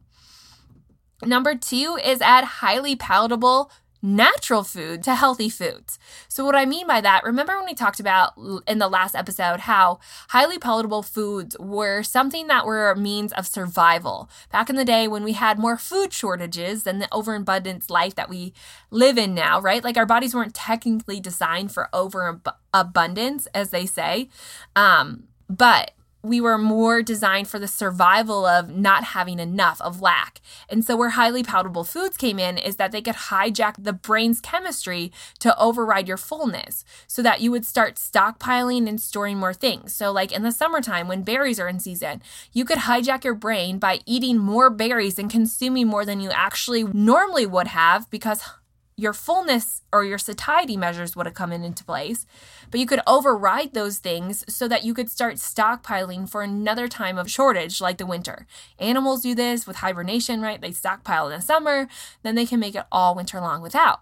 Number 1.25 1.55
two 1.55 1.97
is 2.03 2.21
add 2.21 2.43
highly 2.45 2.95
palatable 2.95 3.71
natural 4.01 4.63
food 4.63 5.03
to 5.03 5.15
healthy 5.15 5.49
foods. 5.49 5.99
So, 6.27 6.45
what 6.45 6.55
I 6.55 6.65
mean 6.65 6.87
by 6.87 7.01
that, 7.01 7.23
remember 7.23 7.57
when 7.57 7.65
we 7.65 7.73
talked 7.73 7.99
about 7.99 8.33
in 8.67 8.79
the 8.79 8.87
last 8.87 9.15
episode 9.15 9.61
how 9.61 9.99
highly 10.29 10.57
palatable 10.57 11.03
foods 11.03 11.57
were 11.59 12.03
something 12.03 12.47
that 12.47 12.65
were 12.65 12.89
a 12.89 12.95
means 12.95 13.33
of 13.33 13.47
survival 13.47 14.29
back 14.51 14.69
in 14.69 14.75
the 14.75 14.85
day 14.85 15.07
when 15.07 15.23
we 15.23 15.33
had 15.33 15.59
more 15.59 15.77
food 15.77 16.13
shortages 16.13 16.83
than 16.83 16.99
the 16.99 17.13
overabundance 17.13 17.89
life 17.89 18.15
that 18.15 18.29
we 18.29 18.53
live 18.91 19.17
in 19.17 19.33
now, 19.35 19.59
right? 19.59 19.83
Like 19.83 19.97
our 19.97 20.05
bodies 20.05 20.33
weren't 20.33 20.55
technically 20.55 21.19
designed 21.19 21.71
for 21.71 21.89
overabundance, 21.93 23.47
as 23.53 23.69
they 23.69 23.85
say. 23.85 24.29
Um, 24.75 25.23
but 25.49 25.91
we 26.21 26.41
were 26.41 26.57
more 26.57 27.01
designed 27.01 27.47
for 27.47 27.59
the 27.59 27.67
survival 27.67 28.45
of 28.45 28.69
not 28.69 29.03
having 29.05 29.39
enough, 29.39 29.79
of 29.81 30.01
lack. 30.01 30.41
And 30.69 30.83
so, 30.83 30.97
where 30.97 31.09
highly 31.09 31.43
palatable 31.43 31.85
foods 31.85 32.17
came 32.17 32.39
in 32.39 32.57
is 32.57 32.75
that 32.75 32.91
they 32.91 33.01
could 33.01 33.15
hijack 33.15 33.75
the 33.77 33.93
brain's 33.93 34.41
chemistry 34.41 35.11
to 35.39 35.57
override 35.57 36.07
your 36.07 36.17
fullness 36.17 36.83
so 37.07 37.21
that 37.21 37.41
you 37.41 37.51
would 37.51 37.65
start 37.65 37.95
stockpiling 37.95 38.87
and 38.87 38.99
storing 38.99 39.37
more 39.37 39.53
things. 39.53 39.93
So, 39.95 40.11
like 40.11 40.31
in 40.31 40.43
the 40.43 40.51
summertime 40.51 41.07
when 41.07 41.23
berries 41.23 41.59
are 41.59 41.67
in 41.67 41.79
season, 41.79 42.21
you 42.51 42.65
could 42.65 42.79
hijack 42.79 43.23
your 43.23 43.35
brain 43.35 43.79
by 43.79 43.99
eating 44.05 44.37
more 44.37 44.69
berries 44.69 45.19
and 45.19 45.29
consuming 45.29 45.87
more 45.87 46.05
than 46.05 46.19
you 46.19 46.31
actually 46.31 46.83
normally 46.83 47.45
would 47.45 47.67
have 47.67 48.09
because 48.09 48.41
your 48.99 49.13
fullness 49.13 49.81
or 49.93 50.03
your 50.03 50.17
satiety 50.17 50.75
measures 50.75 51.15
would 51.15 51.25
have 51.25 51.35
come 51.35 51.51
in 51.51 51.63
into 51.63 51.83
place, 51.85 52.25
but 52.69 52.79
you 52.79 52.85
could 52.85 53.01
override 53.07 53.73
those 53.73 53.97
things 53.97 54.43
so 54.53 54.67
that 54.67 54.83
you 54.83 54.93
could 54.93 55.09
start 55.09 55.35
stockpiling 55.35 56.29
for 56.29 56.41
another 56.41 56.87
time 56.87 57.17
of 57.17 57.31
shortage 57.31 57.79
like 57.79 57.97
the 57.97 58.05
winter. 58.05 58.45
Animals 58.77 59.21
do 59.21 59.33
this 59.33 59.65
with 59.65 59.77
hibernation, 59.77 60.41
right? 60.41 60.59
They 60.59 60.71
stockpile 60.71 61.29
in 61.29 61.37
the 61.37 61.41
summer, 61.41 61.87
then 62.23 62.35
they 62.35 62.45
can 62.45 62.59
make 62.59 62.75
it 62.75 62.85
all 62.91 63.15
winter 63.15 63.39
long 63.39 63.61
without. 63.61 64.01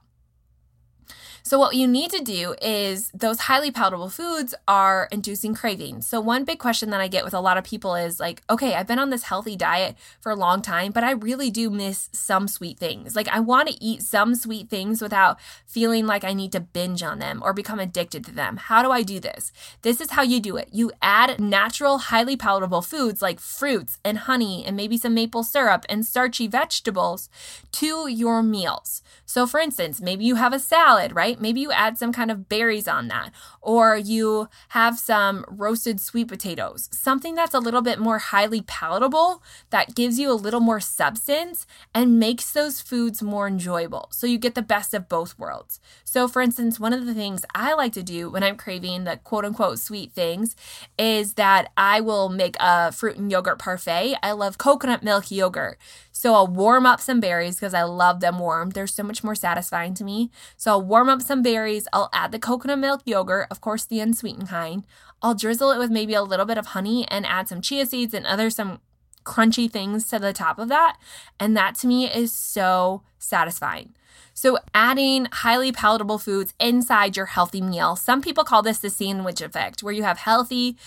So, 1.43 1.59
what 1.59 1.75
you 1.75 1.87
need 1.87 2.11
to 2.11 2.23
do 2.23 2.55
is 2.61 3.11
those 3.13 3.41
highly 3.41 3.71
palatable 3.71 4.09
foods 4.09 4.53
are 4.67 5.07
inducing 5.11 5.53
cravings. 5.53 6.07
So, 6.07 6.19
one 6.21 6.45
big 6.45 6.59
question 6.59 6.89
that 6.91 7.01
I 7.01 7.07
get 7.07 7.25
with 7.25 7.33
a 7.33 7.39
lot 7.39 7.57
of 7.57 7.63
people 7.63 7.95
is 7.95 8.19
like, 8.19 8.43
okay, 8.49 8.75
I've 8.75 8.87
been 8.87 8.99
on 8.99 9.09
this 9.09 9.23
healthy 9.23 9.55
diet 9.55 9.95
for 10.19 10.31
a 10.31 10.35
long 10.35 10.61
time, 10.61 10.91
but 10.91 11.03
I 11.03 11.11
really 11.11 11.49
do 11.49 11.69
miss 11.69 12.09
some 12.11 12.47
sweet 12.47 12.79
things. 12.79 13.15
Like, 13.15 13.27
I 13.29 13.39
want 13.39 13.69
to 13.69 13.83
eat 13.83 14.03
some 14.03 14.35
sweet 14.35 14.69
things 14.69 15.01
without 15.01 15.39
feeling 15.65 16.05
like 16.05 16.23
I 16.23 16.33
need 16.33 16.51
to 16.53 16.59
binge 16.59 17.03
on 17.03 17.19
them 17.19 17.41
or 17.43 17.53
become 17.53 17.79
addicted 17.79 18.23
to 18.25 18.31
them. 18.31 18.57
How 18.57 18.83
do 18.83 18.91
I 18.91 19.03
do 19.03 19.19
this? 19.19 19.51
This 19.81 19.99
is 20.01 20.11
how 20.11 20.21
you 20.21 20.39
do 20.39 20.55
it 20.55 20.69
you 20.77 20.91
add 21.01 21.39
natural, 21.39 21.97
highly 21.97 22.37
palatable 22.37 22.81
foods 22.81 23.21
like 23.21 23.39
fruits 23.39 23.97
and 24.03 24.19
honey 24.19 24.63
and 24.65 24.75
maybe 24.75 24.97
some 24.97 25.13
maple 25.13 25.43
syrup 25.43 25.85
and 25.89 26.05
starchy 26.05 26.47
vegetables 26.47 27.29
to 27.71 28.07
your 28.07 28.43
meals. 28.43 29.01
So, 29.25 29.45
for 29.47 29.59
instance, 29.59 29.99
maybe 29.99 30.23
you 30.23 30.35
have 30.35 30.53
a 30.53 30.59
salad, 30.59 30.96
right? 31.13 31.39
Maybe 31.39 31.59
you 31.61 31.71
add 31.71 31.97
some 31.97 32.11
kind 32.11 32.31
of 32.31 32.49
berries 32.49 32.87
on 32.87 33.07
that, 33.07 33.31
or 33.61 33.97
you 33.97 34.49
have 34.69 34.99
some 34.99 35.45
roasted 35.47 35.99
sweet 35.99 36.27
potatoes, 36.27 36.89
something 36.91 37.35
that's 37.35 37.53
a 37.53 37.59
little 37.59 37.81
bit 37.81 37.99
more 37.99 38.19
highly 38.19 38.61
palatable 38.61 39.41
that 39.69 39.95
gives 39.95 40.19
you 40.19 40.31
a 40.31 40.33
little 40.33 40.59
more 40.59 40.79
substance 40.79 41.65
and 41.93 42.19
makes 42.19 42.51
those 42.51 42.81
foods 42.81 43.21
more 43.21 43.47
enjoyable. 43.47 44.09
So, 44.11 44.27
you 44.27 44.37
get 44.37 44.55
the 44.55 44.61
best 44.61 44.93
of 44.93 45.09
both 45.09 45.37
worlds. 45.39 45.79
So, 46.03 46.27
for 46.27 46.41
instance, 46.41 46.79
one 46.79 46.93
of 46.93 47.05
the 47.05 47.13
things 47.13 47.45
I 47.53 47.73
like 47.73 47.93
to 47.93 48.03
do 48.03 48.29
when 48.29 48.43
I'm 48.43 48.57
craving 48.57 49.03
the 49.03 49.17
quote 49.17 49.45
unquote 49.45 49.79
sweet 49.79 50.11
things 50.13 50.55
is 50.97 51.33
that 51.33 51.71
I 51.77 52.01
will 52.01 52.29
make 52.29 52.55
a 52.59 52.91
fruit 52.91 53.17
and 53.17 53.31
yogurt 53.31 53.59
parfait. 53.59 54.15
I 54.23 54.31
love 54.31 54.57
coconut 54.57 55.03
milk 55.03 55.31
yogurt. 55.31 55.77
So 56.11 56.33
I'll 56.33 56.47
warm 56.47 56.85
up 56.87 56.99
some 56.99 57.19
berries 57.19 57.55
because 57.55 57.75
I 57.75 57.83
love 57.83 58.21
them 58.21 58.39
warm. 58.39 58.71
They're 58.71 58.87
so 58.87 59.03
much 59.03 59.23
more 59.23 59.35
satisfying 59.35 59.93
to 59.95 60.03
me. 60.03 60.31
So 60.55 60.71
I'll 60.71 60.81
warm 60.87 61.09
up 61.09 61.21
some 61.21 61.41
berries. 61.41 61.87
I'll 61.93 62.09
add 62.13 62.31
the 62.31 62.39
coconut 62.39 62.79
milk 62.79 63.01
yogurt, 63.05 63.47
of 63.51 63.61
course, 63.61 63.85
the 63.85 63.99
unsweetened 63.99 64.49
kind. 64.49 64.85
I'll 65.21 65.35
drizzle 65.35 65.71
it 65.71 65.79
with 65.79 65.91
maybe 65.91 66.13
a 66.13 66.23
little 66.23 66.45
bit 66.45 66.57
of 66.57 66.67
honey 66.67 67.07
and 67.09 67.25
add 67.25 67.47
some 67.47 67.61
chia 67.61 67.85
seeds 67.85 68.13
and 68.13 68.25
other 68.25 68.49
some 68.49 68.79
crunchy 69.23 69.69
things 69.69 70.07
to 70.07 70.19
the 70.19 70.33
top 70.33 70.57
of 70.57 70.69
that. 70.69 70.97
And 71.39 71.55
that 71.57 71.75
to 71.75 71.87
me 71.87 72.09
is 72.09 72.31
so 72.31 73.03
satisfying. 73.19 73.93
So, 74.33 74.59
adding 74.73 75.27
highly 75.31 75.71
palatable 75.71 76.19
foods 76.19 76.53
inside 76.59 77.17
your 77.17 77.25
healthy 77.25 77.59
meal. 77.59 77.95
Some 77.95 78.21
people 78.21 78.43
call 78.43 78.61
this 78.61 78.77
the 78.77 78.91
sandwich 78.91 79.41
effect, 79.41 79.81
where 79.81 79.93
you 79.93 80.03
have 80.03 80.19
healthy, 80.19 80.77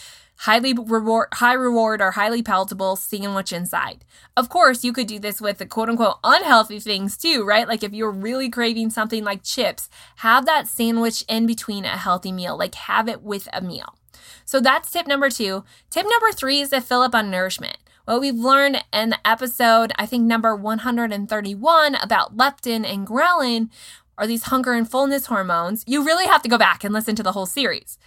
highly 0.41 0.73
reward, 0.73 1.29
high 1.35 1.53
reward 1.53 2.01
or 2.01 2.13
highly 2.13 2.43
palatable 2.43 2.97
seeing 2.97 3.35
what's 3.35 3.53
inside. 3.53 4.05
Of 4.39 4.49
course, 4.49 4.83
you 4.83 4.93
could 4.93 5.07
do 5.07 5.19
this 5.19 5.39
with 5.39 5.59
the 5.59 5.67
quote 5.67 5.91
unquote 5.91 6.17
unhealthy 6.25 6.81
things 6.81 7.19
too, 7.19 7.45
right? 7.45 7.69
Like 7.69 7.83
if 7.83 7.93
you're 7.93 8.11
really 8.11 8.49
craving 8.49 8.89
something 8.89 9.23
like 9.23 9.43
chips, 9.43 9.91
have 10.17 10.47
that 10.47 10.67
sandwich 10.67 11.25
in 11.29 11.47
between 11.47 11.85
a 11.85 11.97
healthy 11.97 12.33
meal, 12.33 12.57
like 12.57 12.75
have 12.75 13.07
it 13.07 13.23
with 13.23 13.49
a 13.53 13.61
meal. 13.61 13.97
So 14.47 14.61
that's 14.61 14.91
tip 14.91 15.07
number 15.07 15.29
two. 15.29 15.63
Tip 15.91 16.07
number 16.09 16.33
three 16.33 16.61
is 16.61 16.71
to 16.71 16.81
fill 16.81 17.03
up 17.03 17.15
on 17.15 17.31
nourishment. 17.31 17.77
What 18.07 18.23
we've 18.23 18.35
learned 18.35 18.83
in 18.95 19.11
the 19.11 19.29
episode, 19.29 19.93
I 19.97 20.07
think 20.07 20.25
number 20.25 20.57
131 20.57 21.95
about 21.97 22.37
leptin 22.37 22.91
and 22.91 23.07
ghrelin 23.07 23.69
are 24.17 24.27
these 24.27 24.45
hunger 24.45 24.73
and 24.73 24.91
fullness 24.91 25.27
hormones. 25.27 25.85
You 25.87 26.03
really 26.03 26.27
have 26.27 26.43
to 26.43 26.49
go 26.49 26.57
back 26.57 26.83
and 26.83 26.95
listen 26.95 27.15
to 27.17 27.23
the 27.23 27.33
whole 27.33 27.47
series. 27.47 27.99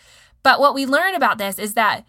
But 0.43 0.59
what 0.59 0.75
we 0.75 0.85
learned 0.85 1.15
about 1.15 1.37
this 1.37 1.57
is 1.57 1.73
that 1.75 2.05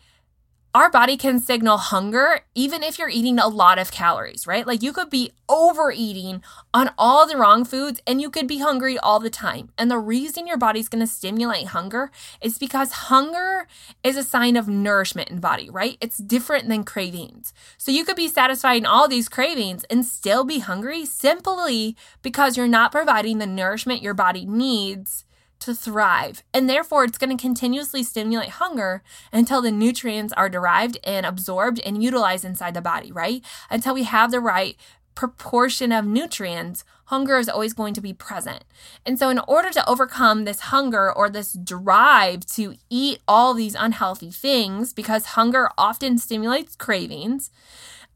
our 0.75 0.91
body 0.91 1.17
can 1.17 1.39
signal 1.39 1.79
hunger 1.79 2.41
even 2.57 2.83
if 2.83 2.99
you're 2.99 3.09
eating 3.09 3.39
a 3.39 3.47
lot 3.47 3.79
of 3.79 3.93
calories, 3.93 4.45
right? 4.45 4.67
Like 4.67 4.83
you 4.83 4.93
could 4.93 5.09
be 5.09 5.31
overeating 5.49 6.43
on 6.73 6.91
all 6.99 7.29
the 7.29 7.37
wrong 7.37 7.65
foods 7.65 8.01
and 8.09 8.21
you 8.21 8.29
could 8.29 8.49
be 8.49 8.59
hungry 8.59 8.99
all 8.99 9.21
the 9.21 9.31
time. 9.31 9.69
And 9.79 9.89
the 9.89 9.99
reason 9.99 10.49
your 10.49 10.57
body's 10.57 10.89
going 10.89 11.01
to 11.01 11.07
stimulate 11.07 11.69
hunger 11.69 12.11
is 12.41 12.59
because 12.59 12.91
hunger 12.93 13.69
is 14.03 14.17
a 14.17 14.25
sign 14.25 14.57
of 14.57 14.67
nourishment 14.67 15.31
in 15.31 15.39
body, 15.39 15.71
right? 15.71 15.97
It's 16.01 16.19
different 16.19 16.69
than 16.69 16.83
cravings. 16.83 17.55
So 17.79 17.93
you 17.93 18.05
could 18.05 18.17
be 18.17 18.27
satisfying 18.27 18.85
all 18.85 19.07
these 19.07 19.29
cravings 19.29 19.85
and 19.85 20.05
still 20.05 20.43
be 20.43 20.59
hungry 20.59 21.07
simply 21.07 21.97
because 22.21 22.57
you're 22.57 22.67
not 22.67 22.91
providing 22.91 23.39
the 23.39 23.47
nourishment 23.47 24.03
your 24.03 24.15
body 24.15 24.45
needs 24.45 25.25
to 25.65 25.75
thrive. 25.75 26.43
And 26.53 26.69
therefore, 26.69 27.05
it's 27.05 27.19
going 27.19 27.35
to 27.35 27.41
continuously 27.41 28.03
stimulate 28.03 28.51
hunger 28.51 29.03
until 29.33 29.63
the 29.63 29.71
nutrients 29.71 30.33
are 30.35 30.49
derived 30.49 30.99
and 31.05 31.25
absorbed 31.25 31.81
and 31.81 32.03
utilized 32.03 32.45
inside 32.45 32.75
the 32.75 32.83
body, 32.83 33.11
right? 33.11 33.43
Until 33.71 33.95
we 33.95 34.05
have 34.05 34.31
the 34.31 34.41
right 34.41 34.77
proportion 35.15 35.93
of 35.93 36.05
nutrients, 36.05 36.85
hunger 37.07 37.39
is 37.39 37.49
always 37.49 37.73
going 37.73 37.95
to 37.95 38.01
be 38.01 38.13
present. 38.13 38.65
And 39.07 39.19
so, 39.19 39.31
in 39.31 39.39
order 39.47 39.71
to 39.71 39.89
overcome 39.89 40.45
this 40.45 40.61
hunger 40.61 41.11
or 41.11 41.31
this 41.31 41.53
drive 41.53 42.45
to 42.47 42.75
eat 42.91 43.21
all 43.27 43.55
these 43.55 43.75
unhealthy 43.75 44.31
things, 44.31 44.93
because 44.93 45.27
hunger 45.27 45.71
often 45.79 46.19
stimulates 46.19 46.77
cravings, 46.77 47.51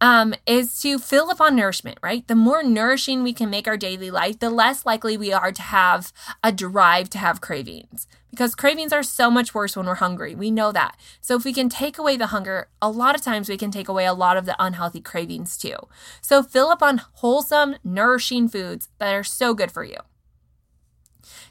um, 0.00 0.34
is 0.46 0.80
to 0.82 0.98
fill 0.98 1.30
up 1.30 1.40
on 1.40 1.56
nourishment, 1.56 1.98
right? 2.02 2.26
The 2.26 2.34
more 2.34 2.62
nourishing 2.62 3.22
we 3.22 3.32
can 3.32 3.50
make 3.50 3.66
our 3.66 3.76
daily 3.76 4.10
life, 4.10 4.38
the 4.38 4.50
less 4.50 4.86
likely 4.86 5.16
we 5.16 5.32
are 5.32 5.52
to 5.52 5.62
have 5.62 6.12
a 6.42 6.52
drive 6.52 7.10
to 7.10 7.18
have 7.18 7.40
cravings. 7.40 8.06
Because 8.30 8.54
cravings 8.54 8.92
are 8.92 9.02
so 9.02 9.30
much 9.30 9.54
worse 9.54 9.76
when 9.76 9.86
we're 9.86 9.96
hungry. 9.96 10.34
We 10.34 10.50
know 10.50 10.70
that. 10.70 10.96
So 11.20 11.34
if 11.34 11.44
we 11.44 11.52
can 11.52 11.68
take 11.68 11.98
away 11.98 12.16
the 12.16 12.26
hunger, 12.26 12.68
a 12.80 12.90
lot 12.90 13.14
of 13.14 13.22
times 13.22 13.48
we 13.48 13.56
can 13.56 13.70
take 13.70 13.88
away 13.88 14.04
a 14.04 14.12
lot 14.12 14.36
of 14.36 14.44
the 14.44 14.54
unhealthy 14.58 15.00
cravings 15.00 15.56
too. 15.56 15.76
So 16.20 16.42
fill 16.42 16.68
up 16.68 16.82
on 16.82 17.02
wholesome, 17.14 17.76
nourishing 17.82 18.48
foods 18.48 18.90
that 18.98 19.14
are 19.14 19.24
so 19.24 19.54
good 19.54 19.72
for 19.72 19.82
you. 19.82 19.96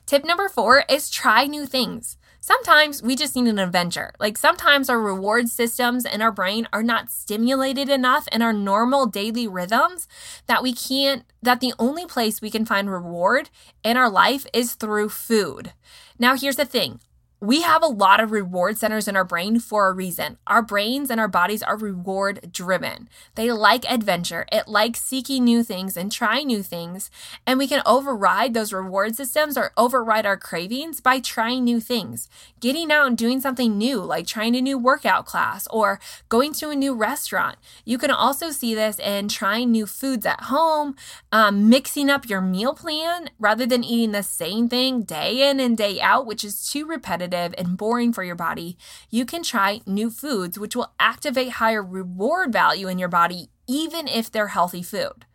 Tip 0.05 0.23
number 0.23 0.47
four 0.47 0.85
is 0.87 1.09
try 1.09 1.45
new 1.45 1.65
things. 1.65 2.17
Sometimes 2.39 3.01
we 3.01 3.15
just 3.15 3.35
need 3.35 3.47
an 3.47 3.59
adventure. 3.59 4.13
Like 4.19 4.37
sometimes 4.37 4.89
our 4.89 4.99
reward 4.99 5.49
systems 5.49 6.05
in 6.05 6.21
our 6.21 6.31
brain 6.31 6.67
are 6.71 6.83
not 6.83 7.09
stimulated 7.09 7.89
enough 7.89 8.27
in 8.31 8.41
our 8.41 8.53
normal 8.53 9.05
daily 9.05 9.47
rhythms 9.47 10.07
that 10.47 10.63
we 10.63 10.73
can't, 10.73 11.23
that 11.41 11.59
the 11.59 11.73
only 11.79 12.05
place 12.05 12.41
we 12.41 12.51
can 12.51 12.65
find 12.65 12.89
reward 12.89 13.49
in 13.83 13.97
our 13.97 14.09
life 14.09 14.45
is 14.53 14.75
through 14.75 15.09
food. 15.09 15.73
Now, 16.19 16.35
here's 16.35 16.55
the 16.55 16.65
thing 16.65 16.99
we 17.39 17.61
have 17.61 17.83
a 17.83 17.87
lot 17.87 18.19
of 18.19 18.31
reward 18.31 18.79
centers 18.79 19.07
in 19.07 19.15
our 19.15 19.23
brain 19.23 19.59
for 19.59 19.87
a 19.87 19.93
reason. 19.93 20.37
Our 20.47 20.63
brains 20.63 21.11
and 21.11 21.19
our 21.19 21.27
bodies 21.27 21.61
are 21.61 21.77
reward 21.77 22.49
driven. 22.51 23.09
They 23.35 23.51
like 23.51 23.85
adventure. 23.85 24.47
It 24.51 24.67
likes 24.67 25.03
seeking 25.03 25.43
new 25.43 25.61
things 25.61 25.95
and 25.95 26.11
trying 26.11 26.47
new 26.47 26.63
things. 26.63 27.11
And 27.45 27.59
we 27.59 27.67
can 27.67 27.83
override 27.85 28.55
those 28.55 28.73
reward 28.73 29.15
systems 29.15 29.55
or 29.55 29.71
override 29.77 30.25
our 30.25 30.37
cravings 30.37 30.99
by 30.99 31.19
trying 31.19 31.63
new 31.63 31.79
things. 31.79 32.27
Getting 32.59 32.91
out 32.91 33.05
and 33.05 33.17
doing 33.17 33.39
something 33.39 33.77
new, 33.77 34.01
like 34.01 34.25
trying 34.25 34.55
a 34.55 34.61
new 34.61 34.79
workout 34.79 35.27
class 35.27 35.67
or 35.67 35.99
going 36.29 36.53
to 36.53 36.71
a 36.71 36.75
new 36.75 36.95
restaurant. 36.95 37.57
You 37.85 37.99
can 37.99 38.09
also 38.09 38.49
see 38.49 38.73
this 38.73 38.97
in 38.97 39.27
trying 39.27 39.71
new 39.71 39.85
foods 39.85 40.25
at 40.25 40.45
home, 40.45 40.95
um, 41.31 41.69
mixing 41.69 42.09
up 42.09 42.27
your 42.27 42.41
meal 42.41 42.73
plan 42.73 43.29
rather 43.37 43.67
than 43.67 43.83
eating 43.83 44.11
the 44.11 44.23
same 44.23 44.67
thing 44.67 45.03
day 45.03 45.47
in 45.47 45.59
and 45.59 45.77
day 45.77 46.01
out, 46.01 46.25
which 46.25 46.43
is 46.43 46.67
too 46.67 46.87
repetitive 46.87 47.26
repetitive 47.27 47.55
and 47.57 47.77
boring 47.77 48.13
for 48.13 48.23
your 48.23 48.35
body, 48.35 48.77
you 49.09 49.25
can 49.25 49.43
try 49.43 49.81
new 49.85 50.09
foods 50.09 50.57
which 50.57 50.75
will 50.75 50.93
activate 50.99 51.53
higher 51.53 51.83
reward 51.83 52.51
value 52.51 52.87
in 52.87 52.99
your 52.99 53.09
body, 53.09 53.49
even 53.67 54.07
if 54.07 54.31
they're 54.31 54.47
healthy 54.47 54.83
food. 54.83 55.26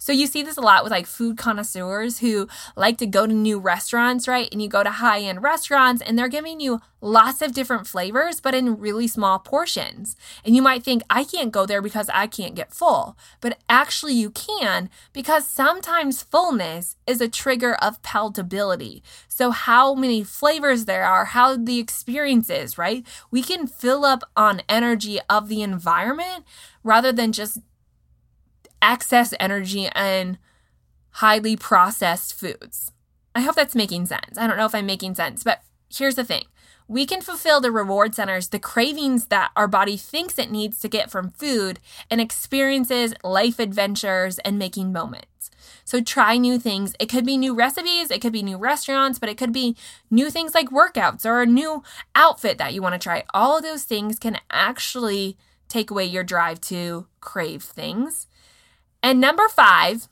So 0.00 0.12
you 0.12 0.26
see 0.26 0.42
this 0.42 0.56
a 0.56 0.62
lot 0.62 0.82
with 0.82 0.90
like 0.90 1.06
food 1.06 1.36
connoisseurs 1.36 2.20
who 2.20 2.48
like 2.74 2.96
to 2.98 3.06
go 3.06 3.26
to 3.26 3.32
new 3.34 3.58
restaurants, 3.58 4.26
right? 4.26 4.48
And 4.50 4.62
you 4.62 4.68
go 4.68 4.82
to 4.82 4.90
high 4.90 5.20
end 5.20 5.42
restaurants 5.42 6.00
and 6.00 6.18
they're 6.18 6.26
giving 6.26 6.58
you 6.58 6.80
lots 7.02 7.42
of 7.42 7.52
different 7.52 7.86
flavors, 7.86 8.40
but 8.40 8.54
in 8.54 8.78
really 8.78 9.06
small 9.06 9.38
portions. 9.38 10.16
And 10.42 10.56
you 10.56 10.62
might 10.62 10.82
think, 10.82 11.02
I 11.10 11.24
can't 11.24 11.52
go 11.52 11.66
there 11.66 11.82
because 11.82 12.08
I 12.14 12.26
can't 12.26 12.54
get 12.54 12.72
full. 12.72 13.14
But 13.42 13.58
actually, 13.68 14.14
you 14.14 14.30
can 14.30 14.88
because 15.12 15.46
sometimes 15.46 16.22
fullness 16.22 16.96
is 17.06 17.20
a 17.20 17.28
trigger 17.28 17.74
of 17.74 18.00
palatability. 18.00 19.02
So, 19.28 19.50
how 19.50 19.94
many 19.94 20.24
flavors 20.24 20.86
there 20.86 21.04
are, 21.04 21.26
how 21.26 21.56
the 21.56 21.78
experience 21.78 22.48
is, 22.48 22.78
right? 22.78 23.06
We 23.30 23.42
can 23.42 23.66
fill 23.66 24.06
up 24.06 24.22
on 24.34 24.62
energy 24.66 25.18
of 25.28 25.48
the 25.48 25.60
environment 25.60 26.44
rather 26.82 27.12
than 27.12 27.32
just 27.32 27.58
excess 28.82 29.34
energy 29.40 29.88
and 29.88 30.38
highly 31.14 31.56
processed 31.56 32.34
foods. 32.34 32.92
I 33.34 33.40
hope 33.42 33.54
that's 33.54 33.74
making 33.74 34.06
sense. 34.06 34.36
I 34.36 34.46
don't 34.46 34.56
know 34.56 34.66
if 34.66 34.74
I'm 34.74 34.86
making 34.86 35.14
sense, 35.14 35.44
but 35.44 35.62
here's 35.92 36.16
the 36.16 36.24
thing. 36.24 36.44
We 36.88 37.06
can 37.06 37.20
fulfill 37.20 37.60
the 37.60 37.70
reward 37.70 38.16
centers, 38.16 38.48
the 38.48 38.58
cravings 38.58 39.26
that 39.26 39.52
our 39.54 39.68
body 39.68 39.96
thinks 39.96 40.38
it 40.38 40.50
needs 40.50 40.80
to 40.80 40.88
get 40.88 41.10
from 41.10 41.30
food 41.30 41.78
and 42.10 42.20
experiences, 42.20 43.14
life 43.22 43.60
adventures, 43.60 44.40
and 44.40 44.58
making 44.58 44.92
moments. 44.92 45.50
So 45.84 46.00
try 46.00 46.36
new 46.36 46.58
things. 46.58 46.94
It 46.98 47.08
could 47.08 47.24
be 47.24 47.36
new 47.36 47.54
recipes, 47.54 48.10
it 48.10 48.20
could 48.20 48.32
be 48.32 48.42
new 48.42 48.56
restaurants, 48.58 49.20
but 49.20 49.28
it 49.28 49.36
could 49.36 49.52
be 49.52 49.76
new 50.10 50.30
things 50.30 50.54
like 50.54 50.70
workouts 50.70 51.24
or 51.24 51.40
a 51.40 51.46
new 51.46 51.84
outfit 52.16 52.58
that 52.58 52.74
you 52.74 52.82
want 52.82 52.94
to 52.94 52.98
try. 52.98 53.22
All 53.32 53.56
of 53.56 53.62
those 53.62 53.84
things 53.84 54.18
can 54.18 54.38
actually 54.50 55.36
take 55.68 55.90
away 55.90 56.04
your 56.04 56.24
drive 56.24 56.60
to 56.62 57.06
crave 57.20 57.62
things. 57.62 58.26
And 59.02 59.20
number 59.20 59.48
five 59.48 60.08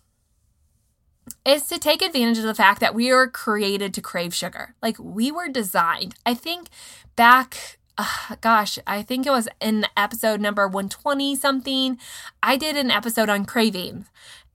is 1.45 1.67
to 1.67 1.79
take 1.79 2.03
advantage 2.03 2.39
of 2.39 2.45
the 2.45 2.55
fact 2.55 2.81
that 2.81 2.95
we 2.95 3.13
were 3.13 3.29
created 3.29 3.95
to 3.95 4.01
crave 4.01 4.35
sugar. 4.35 4.75
Like 4.83 4.97
we 4.99 5.31
were 5.31 5.49
designed. 5.49 6.15
I 6.25 6.35
think 6.35 6.69
back, 7.17 7.79
uh, 7.97 8.37
gosh, 8.41 8.79
I 8.87 9.03
think 9.03 9.27
it 9.27 9.31
was 9.31 9.49
in 9.61 9.87
episode 9.97 10.41
number 10.41 10.67
120 10.67 11.37
something. 11.37 11.99
I 12.43 12.57
did 12.57 12.77
an 12.77 12.91
episode 12.91 13.29
on 13.29 13.45
cravings 13.45 14.07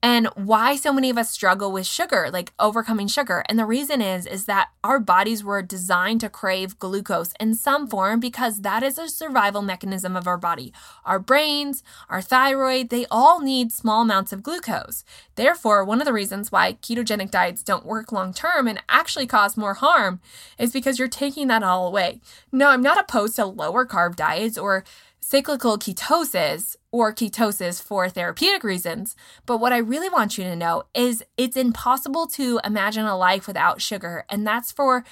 and 0.04 0.26
why 0.34 0.76
so 0.76 0.92
many 0.92 1.08
of 1.08 1.16
us 1.16 1.30
struggle 1.30 1.72
with 1.72 1.86
sugar 1.86 2.28
like 2.30 2.52
overcoming 2.58 3.08
sugar. 3.08 3.42
And 3.48 3.58
the 3.58 3.64
reason 3.64 4.02
is 4.02 4.26
is 4.26 4.44
that 4.44 4.68
our 4.84 5.00
bodies 5.00 5.42
were 5.42 5.62
designed 5.62 6.20
to 6.20 6.28
crave 6.28 6.78
glucose 6.78 7.32
in 7.40 7.54
some 7.54 7.86
form 7.88 8.20
because 8.20 8.60
that 8.60 8.82
is 8.82 8.98
a 8.98 9.08
survival 9.08 9.62
mechanism 9.62 10.14
of 10.14 10.26
our 10.26 10.36
body. 10.36 10.74
Our 11.06 11.18
brains 11.18 11.82
our 12.10 12.20
thyroid 12.20 12.90
they 12.90 13.06
all 13.10 13.40
need 13.40 13.72
small 13.72 14.02
amounts 14.02 14.30
of 14.30 14.42
glucose. 14.42 15.04
Therefore 15.36 15.82
one 15.86 16.02
of 16.02 16.04
the 16.04 16.12
reasons 16.12 16.52
why 16.52 16.74
ketogenic 16.74 17.30
diets 17.30 17.62
don't 17.62 17.86
work 17.86 18.12
long 18.12 18.34
term 18.34 18.68
and 18.68 18.82
actually 18.90 19.26
cause 19.26 19.56
more 19.56 19.74
harm 19.74 20.20
is 20.58 20.70
because 20.70 20.98
you're 20.98 21.08
taking 21.08 21.48
that 21.48 21.62
all 21.62 21.86
away. 21.86 22.20
No 22.52 22.68
i'm 22.68 22.82
not 22.82 23.00
opposed 23.00 23.36
to 23.36 23.46
lower 23.46 23.86
carb 23.86 24.16
diets 24.16 24.58
or 24.58 24.84
cyclical 25.26 25.78
ketosis 25.78 26.76
or 26.92 27.10
ketosis 27.10 27.82
for 27.82 28.10
therapeutic 28.10 28.62
reasons. 28.62 29.16
But 29.46 29.56
what 29.56 29.72
I 29.72 29.78
really 29.78 30.10
want 30.10 30.36
you 30.36 30.44
to 30.44 30.54
know 30.54 30.82
is 30.94 31.24
it's 31.38 31.56
impossible 31.56 32.26
to 32.28 32.60
imagine 32.62 33.06
a 33.06 33.16
life 33.16 33.46
without 33.46 33.80
sugar, 33.80 34.26
and 34.28 34.46
that's 34.46 34.70
for 34.70 35.02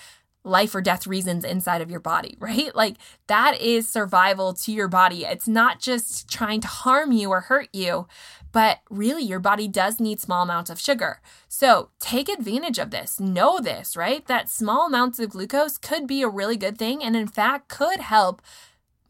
life 0.45 0.75
or 0.75 0.83
death 0.83 1.07
reasons 1.07 1.45
inside 1.45 1.81
of 1.81 1.91
your 1.91 2.01
body, 2.01 2.37
right? 2.41 2.75
Like 2.77 2.97
that 3.27 3.59
is 3.59 3.89
survival 3.89 4.53
to 4.53 4.73
your 4.73 4.89
body. 4.89 5.25
It's 5.25 5.49
not 5.49 5.81
just 5.81 6.29
trying 6.29 6.61
to 6.61 6.69
harm 6.69 7.13
you 7.13 7.31
or 7.31 7.41
hurt 7.41 7.69
you, 7.73 8.07
but 8.51 8.81
really 8.91 9.23
your 9.23 9.41
body 9.41 9.67
does 9.67 9.99
need 9.99 10.21
small 10.21 10.43
amounts 10.43 10.69
of 10.69 10.79
sugar. 10.79 11.23
So 11.49 11.89
take 12.01 12.29
advantage 12.29 12.79
of 12.79 12.91
this. 12.91 13.19
Know 13.19 13.61
this, 13.61 13.97
right? 13.97 14.27
That 14.27 14.51
small 14.51 14.89
amounts 14.89 15.19
of 15.19 15.31
glucose 15.31 15.79
could 15.79 16.07
be 16.07 16.21
a 16.21 16.29
really 16.29 16.59
good 16.59 16.77
thing 16.77 17.03
and, 17.03 17.17
in 17.17 17.29
fact, 17.29 17.69
could 17.69 18.01
help 18.01 18.43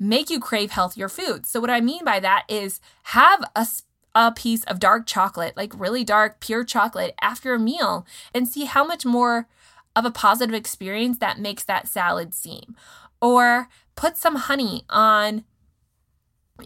make 0.03 0.31
you 0.31 0.41
crave 0.41 0.73
healthier 0.73 1.09
foods. 1.09 1.49
So, 1.49 1.61
what 1.61 1.71
I 1.71 1.81
mean 1.81 2.05
by 2.05 2.21
that 2.21 2.45
is 2.49 2.81
have 3.05 3.45
a 3.55 3.67
a 4.15 4.31
piece 4.31 4.63
of 4.65 4.79
dark 4.79 5.07
chocolate, 5.07 5.57
like 5.57 5.73
really 5.79 6.05
dark, 6.05 6.41
pure 6.41 6.65
chocolate, 6.65 7.15
after 7.23 7.55
a 7.55 7.59
meal 7.59 8.07
and 8.35 8.47
see 8.47 8.67
how 8.67 8.85
much 8.85 9.07
more 9.07 9.49
of 9.97 10.05
a 10.05 10.11
positive 10.11 10.55
experience 10.55 11.19
that 11.19 11.39
makes 11.39 11.65
that 11.65 11.89
salad 11.89 12.35
seem. 12.35 12.77
Or 13.21 13.69
put 13.95 14.17
some 14.17 14.37
honey 14.37 14.85
on 14.91 15.45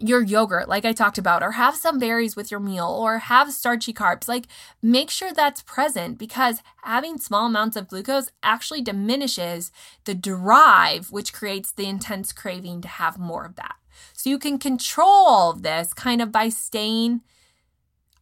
your 0.01 0.23
yogurt, 0.23 0.69
like 0.69 0.85
I 0.85 0.93
talked 0.93 1.19
about, 1.19 1.43
or 1.43 1.53
have 1.53 1.77
some 1.77 1.99
berries 1.99 2.37
with 2.37 2.51
your 2.51 2.61
meal, 2.61 2.87
or 2.87 3.19
have 3.19 3.53
starchy 3.53 3.93
carbs. 3.93 4.29
Like, 4.29 4.47
make 4.83 5.11
sure 5.11 5.33
that's 5.33 5.63
present 5.63 6.19
because 6.19 6.63
having 6.83 7.19
small 7.19 7.47
amounts 7.47 7.77
of 7.77 7.89
glucose 7.89 8.31
actually 8.43 8.83
diminishes 8.83 9.73
the 10.05 10.15
drive, 10.15 11.11
which 11.11 11.33
creates 11.33 11.73
the 11.73 11.87
intense 11.87 12.33
craving 12.33 12.81
to 12.83 12.89
have 12.89 13.19
more 13.19 13.45
of 13.45 13.57
that. 13.57 13.77
So, 14.13 14.31
you 14.31 14.39
can 14.39 14.59
control 14.59 15.53
this 15.53 15.93
kind 15.95 16.21
of 16.21 16.33
by 16.33 16.49
staying 16.49 17.23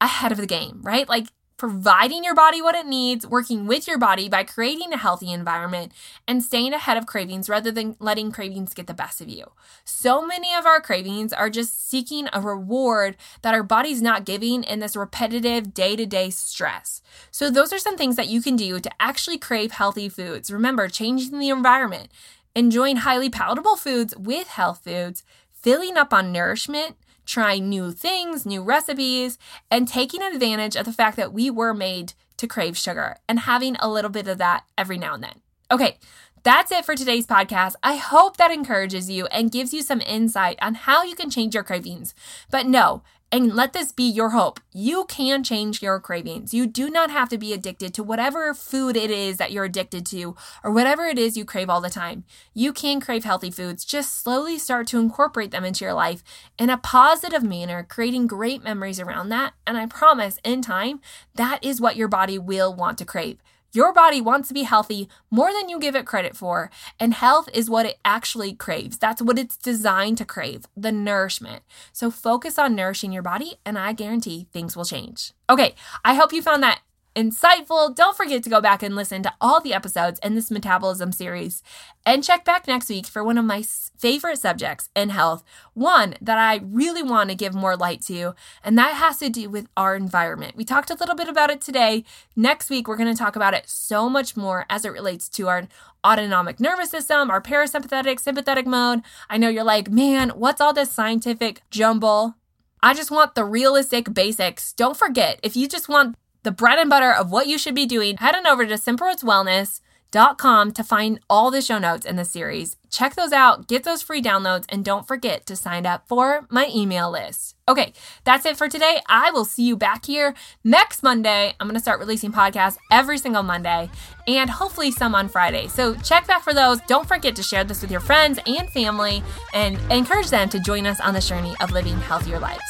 ahead 0.00 0.32
of 0.32 0.38
the 0.38 0.46
game, 0.46 0.80
right? 0.82 1.08
Like, 1.08 1.28
providing 1.56 2.24
your 2.24 2.34
body 2.34 2.60
what 2.60 2.74
it 2.74 2.86
needs, 2.86 3.26
working 3.26 3.66
with 3.66 3.86
your 3.86 3.98
body 3.98 4.28
by 4.28 4.44
creating 4.44 4.92
a 4.92 4.98
healthy 4.98 5.32
environment, 5.32 5.92
and 6.26 6.42
staying 6.42 6.72
ahead 6.72 6.96
of 6.96 7.06
cravings 7.06 7.48
rather 7.48 7.70
than 7.70 7.96
letting 8.00 8.32
cravings 8.32 8.74
get 8.74 8.86
the 8.86 8.94
best 8.94 9.20
of 9.20 9.28
you. 9.28 9.44
So 9.84 10.26
many 10.26 10.54
of 10.54 10.66
our 10.66 10.80
cravings 10.80 11.32
are 11.32 11.50
just 11.50 11.88
seeking 11.88 12.28
a 12.32 12.40
reward 12.40 13.16
that 13.42 13.54
our 13.54 13.62
body's 13.62 14.02
not 14.02 14.24
giving 14.24 14.64
in 14.64 14.80
this 14.80 14.96
repetitive 14.96 15.72
day 15.72 15.96
to 15.96 16.06
day 16.06 16.30
stress. 16.30 17.02
So, 17.30 17.50
those 17.50 17.72
are 17.72 17.78
some 17.78 17.96
things 17.96 18.16
that 18.16 18.28
you 18.28 18.42
can 18.42 18.56
do 18.56 18.80
to 18.80 18.90
actually 19.00 19.38
crave 19.38 19.72
healthy 19.72 20.08
foods. 20.08 20.50
Remember, 20.50 20.88
changing 20.88 21.38
the 21.38 21.50
environment, 21.50 22.08
enjoying 22.54 22.96
highly 22.98 23.30
palatable 23.30 23.76
foods 23.76 24.16
with 24.16 24.48
health 24.48 24.82
foods, 24.84 25.22
filling 25.52 25.96
up 25.96 26.12
on 26.12 26.32
nourishment 26.32 26.96
trying 27.24 27.68
new 27.68 27.92
things, 27.92 28.46
new 28.46 28.62
recipes, 28.62 29.38
and 29.70 29.88
taking 29.88 30.22
advantage 30.22 30.76
of 30.76 30.84
the 30.84 30.92
fact 30.92 31.16
that 31.16 31.32
we 31.32 31.50
were 31.50 31.74
made 31.74 32.14
to 32.36 32.46
crave 32.46 32.76
sugar 32.76 33.16
and 33.28 33.40
having 33.40 33.76
a 33.76 33.88
little 33.88 34.10
bit 34.10 34.28
of 34.28 34.38
that 34.38 34.64
every 34.76 34.98
now 34.98 35.14
and 35.14 35.22
then. 35.22 35.40
Okay, 35.70 35.98
that's 36.42 36.70
it 36.70 36.84
for 36.84 36.94
today's 36.94 37.26
podcast. 37.26 37.74
I 37.82 37.96
hope 37.96 38.36
that 38.36 38.50
encourages 38.50 39.08
you 39.08 39.24
and 39.26 39.50
gives 39.50 39.72
you 39.72 39.82
some 39.82 40.02
insight 40.02 40.58
on 40.60 40.74
how 40.74 41.02
you 41.02 41.14
can 41.16 41.30
change 41.30 41.54
your 41.54 41.64
cravings. 41.64 42.14
But 42.50 42.66
no, 42.66 43.02
and 43.34 43.52
let 43.52 43.72
this 43.72 43.90
be 43.90 44.04
your 44.04 44.30
hope. 44.30 44.60
You 44.72 45.06
can 45.06 45.42
change 45.42 45.82
your 45.82 45.98
cravings. 45.98 46.54
You 46.54 46.68
do 46.68 46.88
not 46.88 47.10
have 47.10 47.28
to 47.30 47.36
be 47.36 47.52
addicted 47.52 47.92
to 47.94 48.04
whatever 48.04 48.54
food 48.54 48.96
it 48.96 49.10
is 49.10 49.38
that 49.38 49.50
you're 49.50 49.64
addicted 49.64 50.06
to 50.06 50.36
or 50.62 50.70
whatever 50.70 51.06
it 51.06 51.18
is 51.18 51.36
you 51.36 51.44
crave 51.44 51.68
all 51.68 51.80
the 51.80 51.90
time. 51.90 52.22
You 52.54 52.72
can 52.72 53.00
crave 53.00 53.24
healthy 53.24 53.50
foods. 53.50 53.84
Just 53.84 54.22
slowly 54.22 54.56
start 54.56 54.86
to 54.86 55.00
incorporate 55.00 55.50
them 55.50 55.64
into 55.64 55.84
your 55.84 55.94
life 55.94 56.22
in 56.60 56.70
a 56.70 56.78
positive 56.78 57.42
manner, 57.42 57.82
creating 57.82 58.28
great 58.28 58.62
memories 58.62 59.00
around 59.00 59.30
that. 59.30 59.54
And 59.66 59.76
I 59.76 59.86
promise 59.86 60.38
in 60.44 60.62
time, 60.62 61.00
that 61.34 61.58
is 61.60 61.80
what 61.80 61.96
your 61.96 62.06
body 62.06 62.38
will 62.38 62.72
want 62.72 62.98
to 62.98 63.04
crave. 63.04 63.38
Your 63.74 63.92
body 63.92 64.20
wants 64.20 64.46
to 64.46 64.54
be 64.54 64.62
healthy 64.62 65.08
more 65.32 65.52
than 65.52 65.68
you 65.68 65.80
give 65.80 65.96
it 65.96 66.06
credit 66.06 66.36
for, 66.36 66.70
and 67.00 67.12
health 67.12 67.48
is 67.52 67.68
what 67.68 67.86
it 67.86 67.98
actually 68.04 68.54
craves. 68.54 68.96
That's 68.96 69.20
what 69.20 69.36
it's 69.36 69.56
designed 69.56 70.16
to 70.18 70.24
crave 70.24 70.66
the 70.76 70.92
nourishment. 70.92 71.64
So 71.92 72.08
focus 72.08 72.56
on 72.56 72.76
nourishing 72.76 73.10
your 73.10 73.24
body, 73.24 73.56
and 73.66 73.76
I 73.76 73.92
guarantee 73.92 74.46
things 74.52 74.76
will 74.76 74.84
change. 74.84 75.32
Okay, 75.50 75.74
I 76.04 76.14
hope 76.14 76.32
you 76.32 76.40
found 76.40 76.62
that 76.62 76.82
insightful. 77.14 77.94
Don't 77.94 78.16
forget 78.16 78.42
to 78.42 78.50
go 78.50 78.60
back 78.60 78.82
and 78.82 78.96
listen 78.96 79.22
to 79.22 79.32
all 79.40 79.60
the 79.60 79.74
episodes 79.74 80.20
in 80.22 80.34
this 80.34 80.50
metabolism 80.50 81.12
series. 81.12 81.62
And 82.04 82.24
check 82.24 82.44
back 82.44 82.66
next 82.66 82.88
week 82.88 83.06
for 83.06 83.24
one 83.24 83.38
of 83.38 83.44
my 83.44 83.62
favorite 83.62 84.38
subjects 84.38 84.90
in 84.94 85.10
health, 85.10 85.44
one 85.72 86.14
that 86.20 86.38
I 86.38 86.60
really 86.62 87.02
want 87.02 87.30
to 87.30 87.36
give 87.36 87.54
more 87.54 87.76
light 87.76 88.02
to, 88.02 88.34
and 88.62 88.76
that 88.76 88.94
has 88.94 89.18
to 89.18 89.30
do 89.30 89.48
with 89.48 89.68
our 89.76 89.96
environment. 89.96 90.56
We 90.56 90.64
talked 90.64 90.90
a 90.90 90.94
little 90.94 91.14
bit 91.14 91.28
about 91.28 91.50
it 91.50 91.60
today. 91.60 92.04
Next 92.36 92.68
week, 92.68 92.86
we're 92.86 92.96
going 92.96 93.12
to 93.12 93.18
talk 93.18 93.36
about 93.36 93.54
it 93.54 93.68
so 93.68 94.10
much 94.10 94.36
more 94.36 94.66
as 94.68 94.84
it 94.84 94.92
relates 94.92 95.28
to 95.30 95.48
our 95.48 95.68
autonomic 96.04 96.60
nervous 96.60 96.90
system, 96.90 97.30
our 97.30 97.40
parasympathetic, 97.40 98.20
sympathetic 98.20 98.66
mode. 98.66 99.00
I 99.30 99.38
know 99.38 99.48
you're 99.48 99.64
like, 99.64 99.90
man, 99.90 100.30
what's 100.30 100.60
all 100.60 100.74
this 100.74 100.90
scientific 100.90 101.62
jumble? 101.70 102.34
I 102.82 102.92
just 102.92 103.10
want 103.10 103.34
the 103.34 103.46
realistic 103.46 104.12
basics. 104.12 104.74
Don't 104.74 104.96
forget, 104.96 105.40
if 105.42 105.56
you 105.56 105.66
just 105.66 105.88
want 105.88 106.16
the 106.44 106.52
bread 106.52 106.78
and 106.78 106.88
butter 106.88 107.12
of 107.12 107.32
what 107.32 107.48
you 107.48 107.58
should 107.58 107.74
be 107.74 107.86
doing, 107.86 108.18
head 108.18 108.36
on 108.36 108.46
over 108.46 108.66
to 108.66 108.74
simplerootswellness.com 108.74 110.72
to 110.72 110.84
find 110.84 111.18
all 111.28 111.50
the 111.50 111.62
show 111.62 111.78
notes 111.78 112.06
in 112.06 112.16
the 112.16 112.24
series. 112.24 112.76
Check 112.90 113.16
those 113.16 113.32
out, 113.32 113.66
get 113.66 113.82
those 113.82 114.02
free 114.02 114.22
downloads, 114.22 114.66
and 114.68 114.84
don't 114.84 115.08
forget 115.08 115.46
to 115.46 115.56
sign 115.56 115.84
up 115.86 116.06
for 116.06 116.46
my 116.50 116.70
email 116.72 117.10
list. 117.10 117.56
Okay, 117.66 117.92
that's 118.24 118.46
it 118.46 118.56
for 118.56 118.68
today. 118.68 119.00
I 119.08 119.30
will 119.32 119.46
see 119.46 119.64
you 119.64 119.76
back 119.76 120.04
here 120.04 120.34
next 120.62 121.02
Monday. 121.02 121.54
I'm 121.58 121.66
going 121.66 121.74
to 121.74 121.80
start 121.80 121.98
releasing 121.98 122.30
podcasts 122.30 122.76
every 122.92 123.18
single 123.18 123.42
Monday 123.42 123.90
and 124.28 124.48
hopefully 124.50 124.90
some 124.92 125.14
on 125.14 125.28
Friday. 125.28 125.66
So 125.66 125.94
check 125.96 126.26
back 126.26 126.42
for 126.42 126.54
those. 126.54 126.78
Don't 126.82 127.08
forget 127.08 127.34
to 127.36 127.42
share 127.42 127.64
this 127.64 127.82
with 127.82 127.90
your 127.90 128.00
friends 128.00 128.38
and 128.46 128.70
family 128.70 129.22
and 129.54 129.78
encourage 129.90 130.28
them 130.28 130.50
to 130.50 130.60
join 130.60 130.86
us 130.86 131.00
on 131.00 131.14
the 131.14 131.20
journey 131.20 131.54
of 131.60 131.72
living 131.72 131.96
healthier 131.96 132.38
lives. 132.38 132.62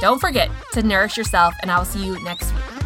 Don't 0.00 0.20
forget 0.20 0.50
to 0.72 0.82
nourish 0.82 1.16
yourself, 1.16 1.54
and 1.60 1.70
I 1.70 1.78
will 1.78 1.84
see 1.84 2.04
you 2.04 2.22
next 2.24 2.52
week. 2.52 2.79